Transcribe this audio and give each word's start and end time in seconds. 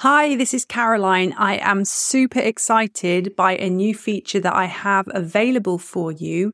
Hi, 0.00 0.34
this 0.34 0.54
is 0.54 0.64
Caroline. 0.64 1.34
I 1.36 1.58
am 1.58 1.84
super 1.84 2.38
excited 2.38 3.36
by 3.36 3.56
a 3.56 3.68
new 3.68 3.94
feature 3.94 4.40
that 4.40 4.54
I 4.54 4.64
have 4.64 5.06
available 5.12 5.76
for 5.76 6.10
you. 6.10 6.52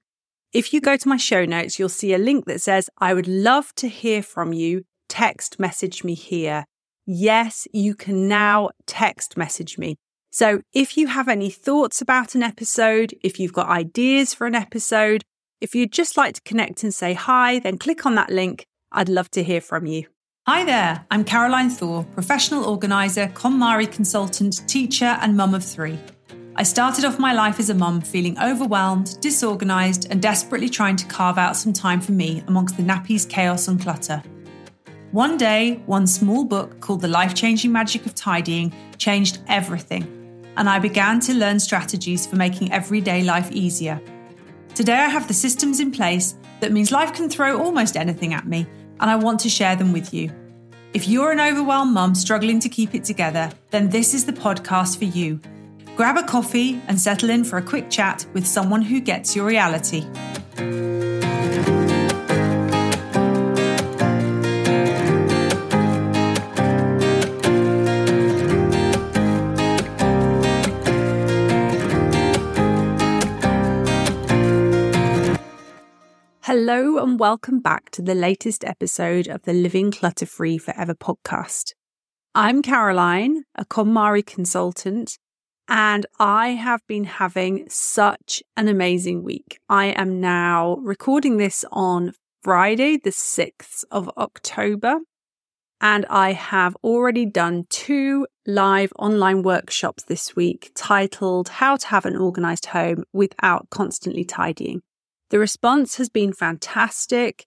If 0.53 0.73
you 0.73 0.81
go 0.81 0.97
to 0.97 1.09
my 1.09 1.17
show 1.17 1.45
notes, 1.45 1.79
you'll 1.79 1.89
see 1.89 2.13
a 2.13 2.19
link 2.19 2.47
that 2.47 2.61
says, 2.61 2.91
I 2.99 3.15
would 3.15 3.29
love 3.29 3.73
to 3.77 3.87
hear 3.87 4.21
from 4.21 4.53
you. 4.53 4.83
Text 5.09 5.61
message 5.61 6.03
me 6.03 6.15
here. 6.15 6.65
Yes, 7.07 7.69
you 7.73 7.95
can 7.95 8.27
now 8.27 8.71
text 8.89 9.37
message 9.37 9.79
me. 9.79 9.95
So 10.33 10.63
if 10.73 10.97
you 10.97 11.07
have 11.07 11.29
any 11.29 11.49
thoughts 11.49 12.01
about 12.01 12.35
an 12.35 12.43
episode, 12.43 13.15
if 13.23 13.39
you've 13.39 13.53
got 13.53 13.69
ideas 13.69 14.35
for 14.35 14.49
an 14.49 14.57
episode, 14.57 15.23
if 15.61 15.73
you'd 15.73 15.93
just 15.93 16.17
like 16.17 16.35
to 16.35 16.43
connect 16.43 16.83
and 16.83 16.93
say 16.93 17.15
hi, 17.15 17.61
then 17.61 17.79
click 17.79 18.07
on 18.07 18.17
that 18.17 18.31
link. 18.31 18.67
I'd 18.91 19.09
love 19.09 19.31
to 19.31 19.45
hear 19.45 19.61
from 19.61 19.87
you. 19.87 20.07
Hi 20.49 20.63
there, 20.63 21.05
I'm 21.11 21.25
Caroline 21.25 21.71
Thor, 21.71 22.05
professional 22.05 22.67
organiser, 22.67 23.27
KonMari 23.27 23.91
consultant, 23.91 24.63
teacher, 24.69 25.19
and 25.21 25.37
mum 25.37 25.57
of 25.57 25.65
three. 25.65 25.99
I 26.55 26.63
started 26.63 27.05
off 27.05 27.19
my 27.19 27.33
life 27.33 27.59
as 27.59 27.69
a 27.69 27.75
mum 27.75 28.01
feeling 28.01 28.39
overwhelmed, 28.39 29.19
disorganised, 29.21 30.07
and 30.09 30.23
desperately 30.23 30.69
trying 30.69 30.95
to 30.99 31.07
carve 31.07 31.37
out 31.37 31.57
some 31.57 31.73
time 31.73 32.01
for 32.01 32.13
me 32.13 32.45
amongst 32.47 32.77
the 32.77 32.85
nappies, 32.85 33.29
chaos, 33.29 33.67
and 33.67 33.81
clutter. 33.81 34.23
One 35.11 35.37
day, 35.37 35.83
one 35.87 36.07
small 36.07 36.45
book 36.45 36.79
called 36.79 37.01
The 37.01 37.09
Life 37.09 37.35
Changing 37.35 37.73
Magic 37.73 38.07
of 38.07 38.15
Tidying 38.15 38.73
changed 38.99 39.41
everything, 39.49 40.05
and 40.57 40.69
I 40.69 40.79
began 40.79 41.19
to 41.23 41.35
learn 41.35 41.59
strategies 41.59 42.25
for 42.25 42.37
making 42.37 42.71
everyday 42.71 43.25
life 43.25 43.51
easier. 43.51 44.01
Today, 44.77 44.93
I 44.93 45.09
have 45.09 45.27
the 45.27 45.35
systems 45.35 45.81
in 45.81 45.91
place 45.91 46.37
that 46.61 46.71
means 46.71 46.93
life 46.93 47.13
can 47.13 47.29
throw 47.29 47.61
almost 47.61 47.97
anything 47.97 48.33
at 48.33 48.47
me 48.47 48.65
and 49.01 49.11
I 49.11 49.17
want 49.17 49.41
to 49.41 49.49
share 49.49 49.77
them 49.77 49.93
with 49.93 50.13
you. 50.15 50.31
If 50.95 51.09
you're 51.09 51.33
an 51.33 51.41
overwhelmed 51.41 51.93
mum 51.93 52.15
struggling 52.15 52.61
to 52.61 52.69
keep 52.69 52.95
it 52.95 53.05
together, 53.05 53.51
then 53.71 53.91
this 53.91 54.15
is 54.15 54.25
the 54.25 54.33
podcast 54.33 54.99
for 54.99 55.05
you. 55.05 55.41
Grab 55.97 56.17
a 56.17 56.23
coffee 56.23 56.81
and 56.89 57.01
settle 57.01 57.31
in 57.31 57.45
for 57.45 57.59
a 57.59 57.63
quick 57.63 57.91
chat 57.91 58.27
with 58.33 58.47
someone 58.47 58.83
who 58.83 59.01
gets 59.01 59.35
your 59.35 59.47
reality. 59.47 60.07
Hello, 76.59 76.97
and 76.97 77.21
welcome 77.21 77.61
back 77.61 77.91
to 77.91 78.01
the 78.01 78.15
latest 78.15 78.65
episode 78.65 79.29
of 79.29 79.43
the 79.43 79.53
Living 79.53 79.91
Clutter 79.91 80.25
Free 80.25 80.57
Forever 80.57 80.95
podcast. 80.95 81.75
I'm 82.35 82.63
Caroline, 82.63 83.43
a 83.57 83.67
KonMari 83.67 84.25
consultant, 84.25 85.19
and 85.69 86.07
I 86.19 86.53
have 86.53 86.81
been 86.87 87.05
having 87.05 87.69
such 87.69 88.43
an 88.57 88.69
amazing 88.69 89.23
week. 89.23 89.59
I 89.69 89.89
am 89.89 90.19
now 90.19 90.77
recording 90.77 91.37
this 91.37 91.63
on 91.73 92.15
Friday, 92.43 92.97
the 92.97 93.11
6th 93.11 93.85
of 93.91 94.11
October, 94.17 95.01
and 95.83 96.07
I 96.09 96.33
have 96.33 96.75
already 96.83 97.27
done 97.27 97.67
two 97.69 98.27
live 98.47 98.95
online 98.99 99.43
workshops 99.43 100.05
this 100.05 100.35
week 100.35 100.73
titled 100.75 101.51
How 101.51 101.77
to 101.77 101.87
Have 101.89 102.07
an 102.07 102.17
Organized 102.17 102.65
Home 102.67 103.05
Without 103.13 103.69
Constantly 103.69 104.25
Tidying. 104.25 104.81
The 105.31 105.39
response 105.39 105.97
has 105.97 106.09
been 106.09 106.33
fantastic. 106.33 107.47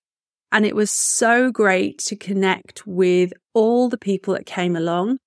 And 0.52 0.66
it 0.66 0.76
was 0.76 0.90
so 0.90 1.52
great 1.52 2.00
to 2.00 2.16
connect 2.16 2.88
with 2.88 3.34
all 3.54 3.88
the 3.88 4.00
people 4.00 4.34
that 4.34 4.48
came 4.48 4.76
along, 4.76 5.20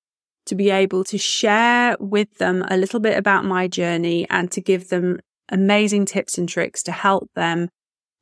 to 0.47 0.57
be 0.57 0.69
able 0.71 1.05
to 1.05 1.17
share 1.17 1.97
with 2.01 2.39
them 2.39 2.65
a 2.69 2.77
little 2.77 2.99
bit 2.99 3.17
about 3.17 3.45
my 3.45 3.69
journey 3.69 4.27
and 4.29 4.51
to 4.51 4.61
give 4.61 4.89
them 4.89 5.21
amazing 5.49 6.07
tips 6.07 6.39
and 6.39 6.49
tricks 6.49 6.83
to 6.83 6.93
help 6.93 7.31
them 7.37 7.69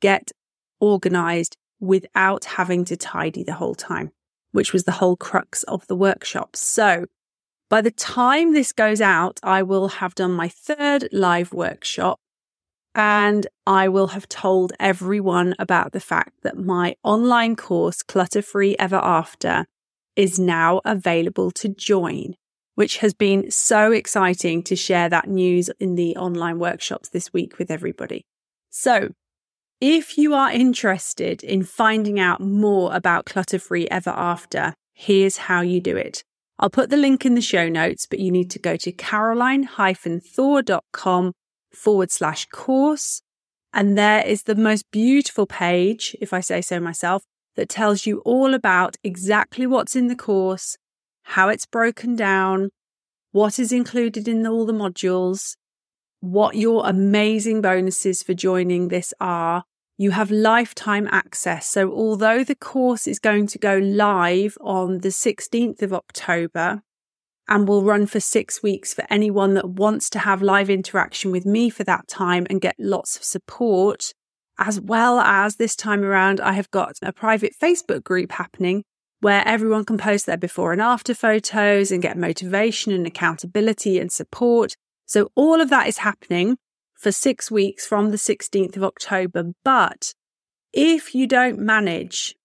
get 0.00 0.30
organized 0.78 1.56
without 1.80 2.44
having 2.44 2.84
to 2.84 2.96
tidy 2.96 3.42
the 3.42 3.54
whole 3.54 3.74
time, 3.74 4.10
which 4.52 4.74
was 4.74 4.84
the 4.84 4.92
whole 4.92 5.16
crux 5.16 5.62
of 5.62 5.86
the 5.86 5.96
workshop. 5.96 6.54
So 6.54 7.06
by 7.70 7.80
the 7.80 7.90
time 7.90 8.52
this 8.52 8.72
goes 8.72 9.00
out, 9.00 9.40
I 9.42 9.62
will 9.62 9.88
have 9.88 10.14
done 10.14 10.32
my 10.32 10.48
third 10.48 11.08
live 11.12 11.54
workshop 11.54 12.20
and 12.94 13.46
I 13.66 13.88
will 13.88 14.08
have 14.08 14.28
told 14.28 14.72
everyone 14.80 15.54
about 15.58 15.92
the 15.92 16.00
fact 16.00 16.42
that 16.42 16.58
my 16.58 16.96
online 17.04 17.56
course, 17.56 18.02
Clutter 18.02 18.42
Free 18.42 18.76
Ever 18.78 18.96
After, 18.96 19.64
is 20.16 20.38
now 20.38 20.80
available 20.84 21.50
to 21.52 21.68
join, 21.68 22.34
which 22.74 22.98
has 22.98 23.14
been 23.14 23.50
so 23.50 23.92
exciting 23.92 24.62
to 24.64 24.76
share 24.76 25.08
that 25.08 25.28
news 25.28 25.70
in 25.78 25.94
the 25.94 26.16
online 26.16 26.58
workshops 26.58 27.08
this 27.08 27.32
week 27.32 27.58
with 27.58 27.70
everybody. 27.70 28.24
So, 28.70 29.10
if 29.80 30.18
you 30.18 30.34
are 30.34 30.52
interested 30.52 31.42
in 31.42 31.62
finding 31.62 32.20
out 32.20 32.40
more 32.40 32.94
about 32.94 33.24
Clutter 33.24 33.58
Free 33.58 33.88
Ever 33.88 34.10
After, 34.10 34.74
here's 34.92 35.38
how 35.38 35.62
you 35.62 35.80
do 35.80 35.96
it. 35.96 36.22
I'll 36.58 36.68
put 36.68 36.90
the 36.90 36.98
link 36.98 37.24
in 37.24 37.34
the 37.34 37.40
show 37.40 37.70
notes, 37.70 38.04
but 38.04 38.18
you 38.18 38.30
need 38.30 38.50
to 38.50 38.58
go 38.58 38.76
to 38.76 38.92
caroline-thor.com 38.92 41.32
forward 41.72 42.10
slash 42.10 42.46
course. 42.46 43.22
And 43.72 43.96
there 43.96 44.26
is 44.26 44.44
the 44.44 44.54
most 44.54 44.90
beautiful 44.90 45.46
page, 45.46 46.16
if 46.20 46.32
I 46.32 46.40
say 46.40 46.60
so 46.60 46.80
myself, 46.80 47.22
that 47.56 47.68
tells 47.68 48.06
you 48.06 48.18
all 48.20 48.54
about 48.54 48.96
exactly 49.04 49.66
what's 49.66 49.94
in 49.94 50.08
the 50.08 50.16
course, 50.16 50.76
how 51.22 51.48
it's 51.48 51.66
broken 51.66 52.16
down, 52.16 52.70
what 53.32 53.58
is 53.58 53.72
included 53.72 54.26
in 54.26 54.46
all 54.46 54.66
the 54.66 54.72
modules, 54.72 55.56
what 56.20 56.56
your 56.56 56.86
amazing 56.86 57.60
bonuses 57.60 58.22
for 58.22 58.34
joining 58.34 58.88
this 58.88 59.14
are. 59.20 59.64
You 59.96 60.12
have 60.12 60.30
lifetime 60.30 61.06
access. 61.12 61.66
So 61.66 61.92
although 61.92 62.42
the 62.42 62.54
course 62.54 63.06
is 63.06 63.18
going 63.18 63.46
to 63.48 63.58
go 63.58 63.76
live 63.76 64.56
on 64.60 65.00
the 65.00 65.10
16th 65.10 65.82
of 65.82 65.92
October, 65.92 66.82
and 67.50 67.66
will 67.66 67.82
run 67.82 68.06
for 68.06 68.20
six 68.20 68.62
weeks 68.62 68.94
for 68.94 69.04
anyone 69.10 69.54
that 69.54 69.68
wants 69.68 70.08
to 70.10 70.20
have 70.20 70.40
live 70.40 70.70
interaction 70.70 71.32
with 71.32 71.44
me 71.44 71.68
for 71.68 71.82
that 71.82 72.06
time 72.06 72.46
and 72.48 72.60
get 72.60 72.76
lots 72.78 73.16
of 73.16 73.24
support. 73.24 74.14
As 74.56 74.80
well 74.80 75.18
as 75.18 75.56
this 75.56 75.74
time 75.74 76.04
around, 76.04 76.40
I 76.40 76.52
have 76.52 76.70
got 76.70 76.96
a 77.02 77.12
private 77.12 77.52
Facebook 77.60 78.04
group 78.04 78.30
happening 78.32 78.84
where 79.18 79.42
everyone 79.46 79.84
can 79.84 79.98
post 79.98 80.26
their 80.26 80.36
before 80.36 80.72
and 80.72 80.80
after 80.80 81.12
photos 81.12 81.90
and 81.90 82.00
get 82.00 82.16
motivation 82.16 82.92
and 82.92 83.06
accountability 83.06 83.98
and 83.98 84.12
support. 84.12 84.76
So 85.06 85.30
all 85.34 85.60
of 85.60 85.70
that 85.70 85.88
is 85.88 85.98
happening 85.98 86.56
for 86.94 87.10
six 87.10 87.50
weeks 87.50 87.84
from 87.84 88.10
the 88.10 88.16
16th 88.16 88.76
of 88.76 88.84
October. 88.84 89.52
But 89.64 90.14
if 90.72 91.14
you 91.14 91.26
don't 91.26 91.58
manage 91.58 92.36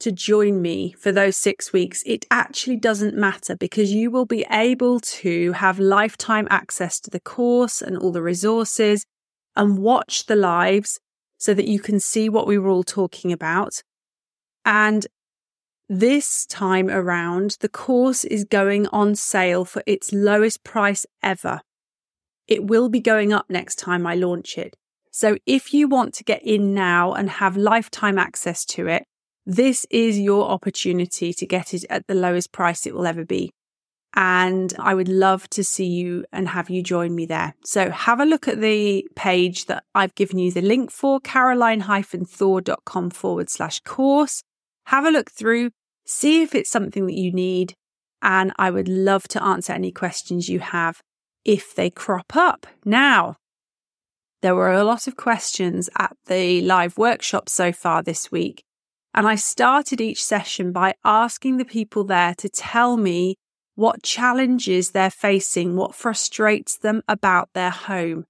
to 0.00 0.12
join 0.12 0.60
me 0.60 0.92
for 0.92 1.12
those 1.12 1.36
six 1.36 1.72
weeks, 1.72 2.02
it 2.06 2.26
actually 2.30 2.76
doesn't 2.76 3.16
matter 3.16 3.56
because 3.56 3.92
you 3.92 4.10
will 4.10 4.26
be 4.26 4.44
able 4.50 5.00
to 5.00 5.52
have 5.52 5.78
lifetime 5.78 6.46
access 6.50 7.00
to 7.00 7.10
the 7.10 7.20
course 7.20 7.80
and 7.80 7.96
all 7.96 8.12
the 8.12 8.22
resources 8.22 9.04
and 9.54 9.78
watch 9.78 10.26
the 10.26 10.36
lives 10.36 11.00
so 11.38 11.54
that 11.54 11.68
you 11.68 11.80
can 11.80 11.98
see 12.00 12.28
what 12.28 12.46
we 12.46 12.58
were 12.58 12.70
all 12.70 12.84
talking 12.84 13.32
about. 13.32 13.82
And 14.64 15.06
this 15.88 16.46
time 16.46 16.90
around, 16.90 17.56
the 17.60 17.68
course 17.68 18.24
is 18.24 18.44
going 18.44 18.88
on 18.88 19.14
sale 19.14 19.64
for 19.64 19.82
its 19.86 20.12
lowest 20.12 20.64
price 20.64 21.06
ever. 21.22 21.60
It 22.48 22.64
will 22.64 22.88
be 22.88 23.00
going 23.00 23.32
up 23.32 23.46
next 23.48 23.76
time 23.76 24.06
I 24.06 24.14
launch 24.14 24.58
it. 24.58 24.74
So 25.10 25.38
if 25.46 25.72
you 25.72 25.88
want 25.88 26.12
to 26.14 26.24
get 26.24 26.42
in 26.42 26.74
now 26.74 27.12
and 27.12 27.30
have 27.30 27.56
lifetime 27.56 28.18
access 28.18 28.64
to 28.66 28.86
it, 28.88 29.04
this 29.46 29.86
is 29.90 30.18
your 30.18 30.48
opportunity 30.48 31.32
to 31.32 31.46
get 31.46 31.72
it 31.72 31.84
at 31.88 32.06
the 32.08 32.14
lowest 32.14 32.50
price 32.52 32.84
it 32.84 32.94
will 32.94 33.06
ever 33.06 33.24
be. 33.24 33.52
And 34.18 34.72
I 34.78 34.94
would 34.94 35.08
love 35.08 35.48
to 35.50 35.62
see 35.62 35.86
you 35.86 36.24
and 36.32 36.48
have 36.48 36.70
you 36.70 36.82
join 36.82 37.14
me 37.14 37.26
there. 37.26 37.54
So 37.64 37.90
have 37.90 38.18
a 38.18 38.24
look 38.24 38.48
at 38.48 38.60
the 38.60 39.06
page 39.14 39.66
that 39.66 39.84
I've 39.94 40.14
given 40.14 40.38
you 40.38 40.50
the 40.50 40.62
link 40.62 40.90
for, 40.90 41.20
caroline-thor.com 41.20 43.10
forward 43.10 43.50
slash 43.50 43.80
course. 43.80 44.42
Have 44.86 45.04
a 45.04 45.10
look 45.10 45.30
through, 45.30 45.70
see 46.06 46.42
if 46.42 46.54
it's 46.54 46.70
something 46.70 47.06
that 47.06 47.14
you 47.14 47.30
need. 47.30 47.74
And 48.22 48.52
I 48.58 48.70
would 48.70 48.88
love 48.88 49.28
to 49.28 49.42
answer 49.42 49.74
any 49.74 49.92
questions 49.92 50.48
you 50.48 50.60
have 50.60 51.02
if 51.44 51.74
they 51.74 51.90
crop 51.90 52.34
up. 52.34 52.66
Now, 52.84 53.36
there 54.40 54.54
were 54.54 54.72
a 54.72 54.84
lot 54.84 55.06
of 55.06 55.16
questions 55.16 55.90
at 55.98 56.16
the 56.26 56.62
live 56.62 56.96
workshop 56.96 57.50
so 57.50 57.70
far 57.70 58.02
this 58.02 58.32
week. 58.32 58.62
And 59.16 59.26
I 59.26 59.34
started 59.34 59.98
each 59.98 60.22
session 60.22 60.72
by 60.72 60.94
asking 61.02 61.56
the 61.56 61.64
people 61.64 62.04
there 62.04 62.34
to 62.36 62.50
tell 62.50 62.98
me 62.98 63.36
what 63.74 64.02
challenges 64.02 64.90
they're 64.90 65.10
facing, 65.10 65.74
what 65.74 65.94
frustrates 65.94 66.76
them 66.76 67.02
about 67.08 67.48
their 67.54 67.70
home. 67.70 68.26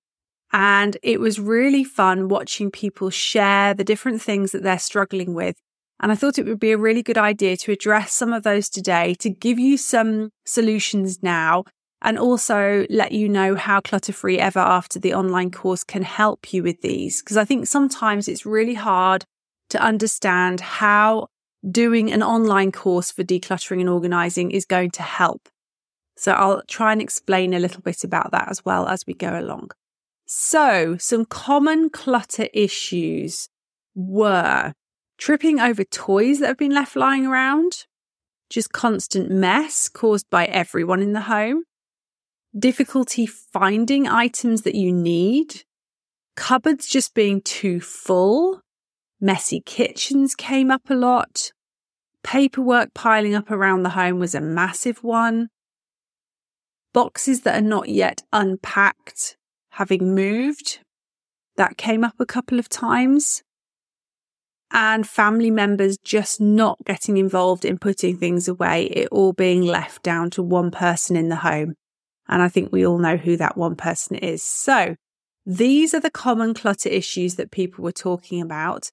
And 0.53 0.97
it 1.03 1.19
was 1.19 1.41
really 1.41 1.83
fun 1.83 2.29
watching 2.29 2.71
people 2.71 3.11
share 3.11 3.75
the 3.75 3.85
different 3.85 4.23
things 4.23 4.53
that 4.53 4.63
they're 4.63 4.79
struggling 4.79 5.35
with. 5.35 5.57
And 6.01 6.13
I 6.13 6.15
thought 6.15 6.39
it 6.39 6.47
would 6.47 6.61
be 6.61 6.71
a 6.71 6.79
really 6.79 7.03
good 7.03 7.19
idea 7.19 7.57
to 7.59 7.73
address 7.73 8.13
some 8.13 8.33
of 8.33 8.45
those 8.45 8.69
today 8.69 9.15
to 9.15 9.29
give 9.29 9.59
you 9.59 9.77
some 9.77 10.31
solutions 10.45 11.21
now 11.21 11.65
and 12.01 12.17
also 12.17 12.87
let 12.91 13.11
you 13.11 13.29
know 13.29 13.57
how 13.57 13.81
clutter 13.81 14.13
free 14.13 14.39
ever 14.39 14.61
after 14.61 15.01
the 15.01 15.15
online 15.15 15.51
course 15.51 15.83
can 15.83 16.03
help 16.03 16.53
you 16.53 16.63
with 16.63 16.81
these. 16.83 17.23
Because 17.23 17.37
I 17.37 17.45
think 17.45 17.67
sometimes 17.67 18.29
it's 18.29 18.47
really 18.47 18.75
hard 18.75 19.25
to 19.71 19.83
understand 19.83 20.61
how 20.61 21.29
doing 21.69 22.13
an 22.13 22.23
online 22.23 22.73
course 22.73 23.11
for 23.11 23.25
decluttering 23.25 23.81
and 23.81 23.89
organizing 23.89 24.51
is 24.51 24.65
going 24.65 24.91
to 24.93 25.03
help. 25.03 25.49
So 26.17 26.33
I'll 26.33 26.63
try 26.69 26.93
and 26.93 27.03
explain 27.03 27.53
a 27.53 27.59
little 27.59 27.83
bit 27.83 28.05
about 28.05 28.31
that 28.31 28.49
as 28.49 28.65
well 28.65 28.87
as 28.87 29.05
we 29.07 29.15
go 29.15 29.39
along. 29.39 29.71
So 30.27 30.97
some 30.99 31.25
common 31.25 31.91
clutter 31.91 32.49
issues 32.53 33.49
were 33.95 34.73
tripping 35.19 35.61
over 35.61 35.85
toys 35.85 36.41
that 36.41 36.49
have 36.49 36.59
been 36.59 36.75
left 36.75 36.97
lying 36.97 37.27
around, 37.27 37.87
just 38.51 38.73
constant 38.73 39.31
mess 39.31 39.89
caused 39.89 40.29
by 40.31 40.47
everyone 40.47 41.03
in 41.03 41.13
the 41.13 41.23
home, 41.23 41.65
difficulty 42.59 43.27
finding 43.27 44.09
items 44.09 44.63
that 44.63 44.75
you 44.75 44.93
need, 44.93 45.63
cupboards 46.37 46.87
just 46.87 47.15
being 47.15 47.41
too 47.41 47.81
full, 47.81 48.61
messy 49.21 49.61
kitchens 49.61 50.35
came 50.35 50.71
up 50.71 50.91
a 50.91 50.95
lot, 50.95 51.53
paperwork 52.23 52.95
piling 52.95 53.35
up 53.35 53.51
around 53.51 53.83
the 53.83 53.91
home 53.91 54.19
was 54.19 54.35
a 54.35 54.41
massive 54.41 55.03
one, 55.03 55.49
boxes 56.93 57.43
that 57.43 57.59
are 57.59 57.67
not 57.67 57.89
yet 57.89 58.23
unpacked 58.33 59.37
having 59.71 60.15
moved, 60.15 60.81
that 61.57 61.77
came 61.77 62.05
up 62.05 62.15
a 62.19 62.27
couple 62.27 62.59
of 62.59 62.69
times 62.69 63.43
and 64.73 65.09
family 65.09 65.51
members 65.51 65.97
just 65.99 66.41
not 66.41 66.79
getting 66.85 67.17
involved 67.17 67.65
in 67.65 67.79
putting 67.79 68.17
things 68.17 68.49
away, 68.49 68.85
it 68.85 69.09
all 69.13 69.33
being 69.33 69.63
left 69.63 70.03
down 70.03 70.31
to 70.31 70.43
one 70.43 70.71
person 70.71 71.17
in 71.17 71.29
the 71.29 71.37
home. 71.37 71.75
And 72.29 72.43
I 72.43 72.49
think 72.49 72.73
we 72.73 72.85
all 72.85 72.99
know 72.99 73.17
who 73.17 73.37
that 73.37 73.57
one 73.57 73.77
person 73.77 74.17
is. 74.17 74.43
So 74.43 74.97
these 75.45 75.95
are 75.95 76.01
the 76.01 76.11
common 76.11 76.55
clutter 76.55 76.89
issues 76.89 77.37
that 77.37 77.53
people 77.53 77.85
were 77.85 77.93
talking 77.93 78.43
about. 78.43 78.91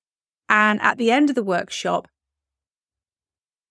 And 0.50 0.82
at 0.82 0.98
the 0.98 1.12
end 1.12 1.30
of 1.30 1.36
the 1.36 1.44
workshop, 1.44 2.08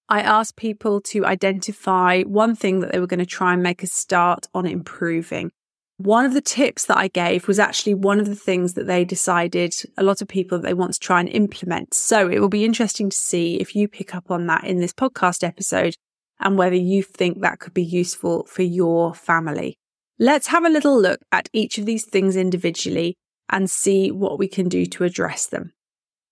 I 0.08 0.20
asked 0.20 0.56
people 0.56 1.00
to 1.02 1.24
identify 1.24 2.22
one 2.22 2.54
thing 2.54 2.80
that 2.80 2.92
they 2.92 3.00
were 3.00 3.06
going 3.06 3.20
to 3.20 3.26
try 3.26 3.54
and 3.54 3.62
make 3.62 3.82
a 3.82 3.86
start 3.86 4.46
on 4.52 4.66
improving. 4.66 5.52
One 5.96 6.24
of 6.24 6.34
the 6.34 6.40
tips 6.40 6.86
that 6.86 6.98
I 6.98 7.08
gave 7.08 7.46
was 7.46 7.58
actually 7.58 7.94
one 7.94 8.18
of 8.18 8.26
the 8.26 8.34
things 8.34 8.74
that 8.74 8.86
they 8.86 9.04
decided 9.04 9.74
a 9.96 10.02
lot 10.02 10.20
of 10.20 10.28
people 10.28 10.58
that 10.58 10.66
they 10.66 10.74
want 10.74 10.94
to 10.94 11.00
try 11.00 11.20
and 11.20 11.28
implement. 11.28 11.94
So 11.94 12.28
it 12.28 12.40
will 12.40 12.48
be 12.48 12.64
interesting 12.64 13.08
to 13.10 13.16
see 13.16 13.56
if 13.56 13.76
you 13.76 13.88
pick 13.88 14.14
up 14.14 14.30
on 14.30 14.46
that 14.48 14.64
in 14.64 14.80
this 14.80 14.92
podcast 14.92 15.44
episode 15.44 15.94
and 16.40 16.58
whether 16.58 16.76
you 16.76 17.02
think 17.02 17.40
that 17.40 17.60
could 17.60 17.72
be 17.72 17.84
useful 17.84 18.44
for 18.44 18.62
your 18.62 19.14
family. 19.14 19.76
Let's 20.18 20.48
have 20.48 20.64
a 20.64 20.70
little 20.70 21.00
look 21.00 21.20
at 21.30 21.48
each 21.52 21.78
of 21.78 21.86
these 21.86 22.04
things 22.04 22.36
individually 22.36 23.16
and 23.48 23.70
see 23.70 24.10
what 24.10 24.38
we 24.38 24.48
can 24.48 24.68
do 24.68 24.86
to 24.86 25.04
address 25.04 25.46
them. 25.46 25.72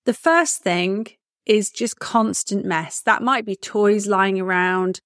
The 0.07 0.15
first 0.15 0.63
thing 0.63 1.07
is 1.47 1.71
just 1.71 1.99
constant 1.99 2.65
mess. 2.65 3.01
That 3.01 3.23
might 3.23 3.45
be 3.45 3.57
toys 3.57 4.07
lying 4.07 4.41
around. 4.41 5.01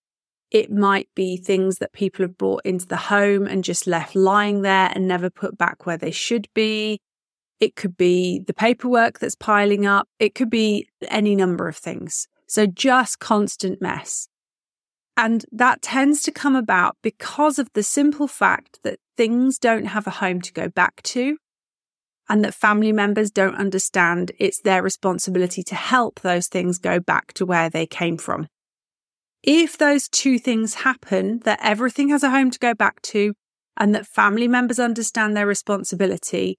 It 0.51 0.71
might 0.71 1.09
be 1.15 1.37
things 1.37 1.79
that 1.79 1.93
people 1.93 2.25
have 2.25 2.39
brought 2.39 2.63
into 2.65 2.87
the 2.87 2.97
home 2.97 3.47
and 3.47 3.65
just 3.65 3.87
left 3.87 4.15
lying 4.15 4.63
there 4.63 4.93
and 4.95 5.09
never 5.09 5.31
put 5.31 5.59
back 5.59 5.87
where 5.87 5.97
they 5.97 6.11
should 6.11 6.49
be. 6.55 7.01
It 7.61 7.77
could 7.77 7.97
be 7.97 8.41
the 8.41 8.55
paperwork 8.55 9.19
that's 9.19 9.35
piling 9.35 9.87
up. 9.87 10.07
It 10.19 10.35
could 10.35 10.51
be 10.51 10.89
any 11.09 11.35
number 11.35 11.67
of 11.67 11.77
things. 11.77 12.29
So 12.47 12.67
just 12.67 13.19
constant 13.19 13.81
mess. 13.81 14.29
And 15.17 15.45
that 15.53 15.81
tends 15.81 16.23
to 16.23 16.33
come 16.33 16.57
about 16.57 16.97
because 17.03 17.59
of 17.59 17.69
the 17.73 17.83
simple 17.83 18.27
fact 18.27 18.81
that 18.83 18.99
things 19.17 19.59
don't 19.59 19.87
have 19.87 20.07
a 20.07 20.11
home 20.11 20.41
to 20.43 20.53
go 20.53 20.69
back 20.69 21.03
to 21.05 21.39
and 22.29 22.45
that 22.45 22.55
family 22.55 22.93
members 22.93 23.31
don't 23.31 23.57
understand 23.57 24.33
it's 24.39 24.61
their 24.61 24.83
responsibility 24.83 25.63
to 25.63 25.75
help 25.75 26.21
those 26.21 26.49
things 26.49 26.79
go 26.79 26.99
back 27.01 27.33
to 27.35 27.45
where 27.45 27.69
they 27.69 27.87
came 27.87 28.17
from. 28.17 28.47
If 29.43 29.77
those 29.77 30.09
two 30.09 30.39
things 30.39 30.75
happen, 30.75 31.41
that 31.41 31.59
everything 31.63 32.09
has 32.09 32.23
a 32.23 32.31
home 32.31 32.51
to 32.51 32.59
go 32.59 32.73
back 32.73 33.03
to 33.03 33.35
and 33.77 33.95
that 33.95 34.07
family 34.07 34.49
members 34.49 34.79
understand 34.79 35.37
their 35.37 35.47
responsibility, 35.47 36.59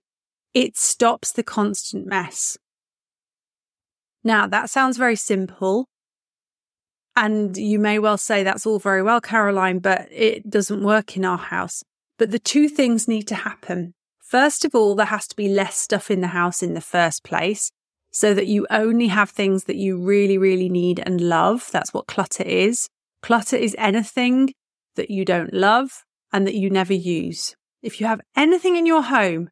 it 0.54 0.78
stops 0.78 1.32
the 1.32 1.44
constant 1.44 2.06
mess. 2.06 2.58
Now, 4.24 4.48
that 4.48 4.70
sounds 4.70 4.98
very 4.98 5.16
simple. 5.16 5.88
And 7.16 7.56
you 7.56 7.80
may 7.80 7.98
well 8.00 8.18
say 8.18 8.44
that's 8.44 8.66
all 8.66 8.80
very 8.80 9.02
well, 9.02 9.22
Caroline, 9.22 9.80
but 9.80 10.08
it 10.12 10.50
doesn't 10.50 10.84
work 10.84 11.16
in 11.16 11.24
our 11.24 11.38
house. 11.38 11.84
But 12.18 12.32
the 12.32 12.40
two 12.40 12.68
things 12.68 13.08
need 13.08 13.28
to 13.30 13.36
happen. 13.36 13.94
First 14.36 14.66
of 14.66 14.76
all, 14.76 14.96
there 14.96 15.06
has 15.06 15.28
to 15.28 15.36
be 15.38 15.48
less 15.48 15.78
stuff 15.78 16.12
in 16.12 16.20
the 16.20 16.36
house 16.36 16.62
in 16.62 16.74
the 16.74 16.82
first 16.82 17.24
place 17.24 17.72
so 18.12 18.34
that 18.34 18.48
you 18.48 18.68
only 18.70 19.08
have 19.08 19.30
things 19.30 19.64
that 19.64 19.78
you 19.78 19.98
really, 19.98 20.38
really 20.38 20.68
need 20.68 21.02
and 21.06 21.22
love. 21.22 21.70
That's 21.72 21.94
what 21.94 22.08
clutter 22.08 22.44
is. 22.44 22.90
Clutter 23.22 23.56
is 23.56 23.78
anything 23.80 24.54
that 24.98 25.10
you 25.10 25.24
don't 25.24 25.54
love 25.54 26.04
and 26.34 26.46
that 26.46 26.56
you 26.56 26.70
never 26.70 26.94
use. 26.94 27.56
If 27.82 28.02
you 28.02 28.08
have 28.08 28.20
anything 28.36 28.76
in 28.76 28.86
your 28.86 29.04
home 29.04 29.52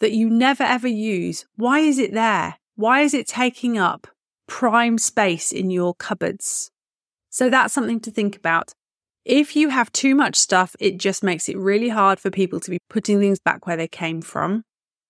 that 0.00 0.12
you 0.12 0.28
never 0.28 0.64
ever 0.64 0.86
use, 0.86 1.46
why 1.56 1.78
is 1.78 1.98
it 1.98 2.12
there? 2.12 2.58
Why 2.76 3.00
is 3.00 3.14
it 3.14 3.26
taking 3.26 3.78
up 3.78 4.06
prime 4.46 4.98
space 4.98 5.50
in 5.50 5.70
your 5.70 5.94
cupboards? 5.94 6.70
So 7.30 7.48
that's 7.48 7.72
something 7.72 8.00
to 8.00 8.10
think 8.10 8.36
about. 8.36 8.74
If 9.24 9.54
you 9.54 9.68
have 9.68 9.92
too 9.92 10.14
much 10.14 10.36
stuff, 10.36 10.74
it 10.80 10.98
just 10.98 11.22
makes 11.22 11.48
it 11.48 11.58
really 11.58 11.90
hard 11.90 12.18
for 12.18 12.30
people 12.30 12.58
to 12.60 12.70
be 12.70 12.78
putting 12.88 13.20
things 13.20 13.38
back 13.38 13.66
where 13.66 13.76
they 13.76 13.88
came 13.88 14.22
from. 14.22 14.62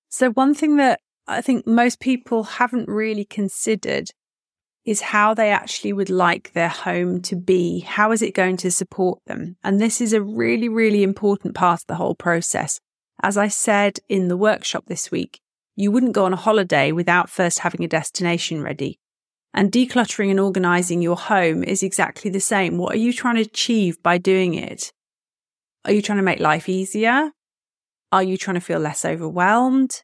So, 0.08 0.30
one 0.30 0.54
thing 0.54 0.76
that 0.76 1.00
I 1.28 1.40
think 1.40 1.66
most 1.66 2.00
people 2.00 2.42
haven't 2.42 2.88
really 2.88 3.24
considered 3.24 4.10
is 4.84 5.00
how 5.00 5.34
they 5.34 5.50
actually 5.50 5.92
would 5.92 6.10
like 6.10 6.52
their 6.52 6.68
home 6.68 7.20
to 7.22 7.36
be. 7.36 7.80
How 7.80 8.10
is 8.10 8.22
it 8.22 8.34
going 8.34 8.56
to 8.58 8.70
support 8.70 9.20
them? 9.26 9.56
And 9.62 9.80
this 9.80 10.00
is 10.00 10.12
a 10.12 10.22
really, 10.22 10.68
really 10.68 11.02
important 11.02 11.54
part 11.54 11.82
of 11.82 11.86
the 11.86 11.94
whole 11.94 12.14
process. 12.16 12.80
As 13.22 13.36
I 13.36 13.48
said 13.48 14.00
in 14.08 14.28
the 14.28 14.36
workshop 14.36 14.84
this 14.86 15.10
week, 15.10 15.40
you 15.76 15.92
wouldn't 15.92 16.14
go 16.14 16.24
on 16.24 16.32
a 16.32 16.36
holiday 16.36 16.90
without 16.90 17.30
first 17.30 17.60
having 17.60 17.84
a 17.84 17.88
destination 17.88 18.62
ready. 18.62 18.98
And 19.52 19.72
decluttering 19.72 20.30
and 20.30 20.40
organizing 20.40 21.02
your 21.02 21.16
home 21.16 21.64
is 21.64 21.82
exactly 21.82 22.30
the 22.30 22.40
same. 22.40 22.78
What 22.78 22.94
are 22.94 22.98
you 22.98 23.12
trying 23.12 23.36
to 23.36 23.42
achieve 23.42 24.02
by 24.02 24.18
doing 24.18 24.54
it? 24.54 24.92
Are 25.84 25.92
you 25.92 26.02
trying 26.02 26.18
to 26.18 26.24
make 26.24 26.40
life 26.40 26.68
easier? 26.68 27.30
Are 28.12 28.22
you 28.22 28.36
trying 28.36 28.54
to 28.54 28.60
feel 28.60 28.78
less 28.78 29.04
overwhelmed? 29.04 30.02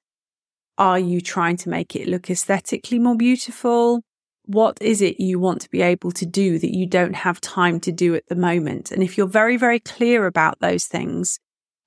Are 0.79 0.99
you 0.99 1.21
trying 1.21 1.57
to 1.59 1.69
make 1.69 1.95
it 1.97 2.09
look 2.09 2.29
aesthetically 2.29 2.99
more 2.99 3.17
beautiful? 3.17 4.03
What 4.45 4.79
is 4.81 5.00
it 5.00 5.19
you 5.19 5.38
want 5.38 5.62
to 5.62 5.71
be 5.71 5.83
able 5.83 6.12
to 6.12 6.26
do 6.26 6.59
that 6.59 6.76
you 6.76 6.87
don't 6.87 7.17
have 7.17 7.41
time 7.41 7.81
to 7.81 7.93
do 7.93 8.15
at 8.15 8.29
the 8.29 8.37
moment? 8.37 8.93
And 8.93 9.03
if 9.03 9.17
you're 9.17 9.26
very, 9.26 9.57
very 9.57 9.81
clear 9.81 10.26
about 10.26 10.61
those 10.61 10.85
things, 10.85 11.38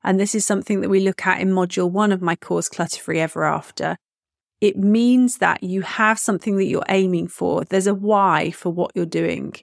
and 0.03 0.19
this 0.19 0.33
is 0.33 0.45
something 0.45 0.81
that 0.81 0.89
we 0.89 0.99
look 0.99 1.25
at 1.25 1.41
in 1.41 1.49
module 1.49 1.89
one 1.89 2.11
of 2.11 2.21
my 2.21 2.35
course, 2.35 2.67
Clutter 2.67 2.99
Free 2.99 3.19
Ever 3.19 3.43
After, 3.43 3.97
it 4.61 4.77
means 4.77 5.37
that 5.37 5.63
you 5.63 5.81
have 5.81 6.19
something 6.19 6.57
that 6.57 6.65
you're 6.65 6.83
aiming 6.89 7.27
for. 7.27 7.63
There's 7.63 7.87
a 7.87 7.93
why 7.93 8.51
for 8.51 8.69
what 8.71 8.91
you're 8.93 9.05
doing. 9.05 9.53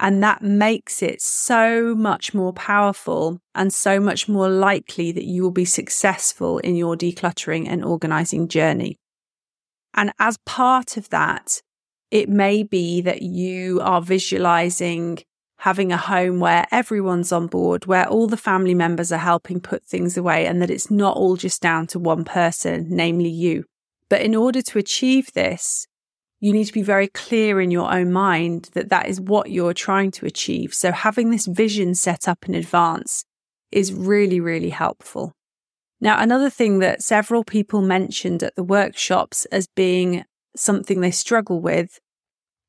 And 0.00 0.20
that 0.22 0.42
makes 0.42 1.00
it 1.00 1.22
so 1.22 1.94
much 1.94 2.34
more 2.34 2.52
powerful 2.52 3.40
and 3.54 3.72
so 3.72 4.00
much 4.00 4.28
more 4.28 4.48
likely 4.48 5.12
that 5.12 5.24
you 5.24 5.44
will 5.44 5.52
be 5.52 5.64
successful 5.64 6.58
in 6.58 6.74
your 6.74 6.96
decluttering 6.96 7.68
and 7.68 7.84
organizing 7.84 8.48
journey. 8.48 8.98
And 9.94 10.12
as 10.18 10.38
part 10.44 10.96
of 10.96 11.08
that, 11.10 11.62
it 12.10 12.28
may 12.28 12.64
be 12.64 13.00
that 13.02 13.22
you 13.22 13.80
are 13.80 14.02
visualizing 14.02 15.18
having 15.58 15.92
a 15.92 15.96
home 15.96 16.40
where 16.40 16.66
everyone's 16.72 17.30
on 17.30 17.46
board, 17.46 17.86
where 17.86 18.08
all 18.08 18.26
the 18.26 18.36
family 18.36 18.74
members 18.74 19.12
are 19.12 19.18
helping 19.18 19.60
put 19.60 19.84
things 19.84 20.16
away 20.16 20.44
and 20.46 20.60
that 20.60 20.70
it's 20.70 20.90
not 20.90 21.16
all 21.16 21.36
just 21.36 21.62
down 21.62 21.86
to 21.86 22.00
one 22.00 22.24
person, 22.24 22.88
namely 22.90 23.28
you. 23.28 23.64
But 24.12 24.20
in 24.20 24.34
order 24.34 24.60
to 24.60 24.78
achieve 24.78 25.32
this, 25.32 25.86
you 26.38 26.52
need 26.52 26.66
to 26.66 26.72
be 26.74 26.82
very 26.82 27.08
clear 27.08 27.62
in 27.62 27.70
your 27.70 27.90
own 27.90 28.12
mind 28.12 28.68
that 28.74 28.90
that 28.90 29.08
is 29.08 29.18
what 29.18 29.50
you're 29.50 29.72
trying 29.72 30.10
to 30.10 30.26
achieve. 30.26 30.74
So 30.74 30.92
having 30.92 31.30
this 31.30 31.46
vision 31.46 31.94
set 31.94 32.28
up 32.28 32.46
in 32.46 32.54
advance 32.54 33.24
is 33.70 33.90
really, 33.90 34.38
really 34.38 34.68
helpful. 34.68 35.32
Now, 35.98 36.20
another 36.20 36.50
thing 36.50 36.80
that 36.80 37.00
several 37.00 37.42
people 37.42 37.80
mentioned 37.80 38.42
at 38.42 38.54
the 38.54 38.62
workshops 38.62 39.46
as 39.46 39.66
being 39.74 40.26
something 40.54 41.00
they 41.00 41.10
struggle 41.10 41.62
with 41.62 41.98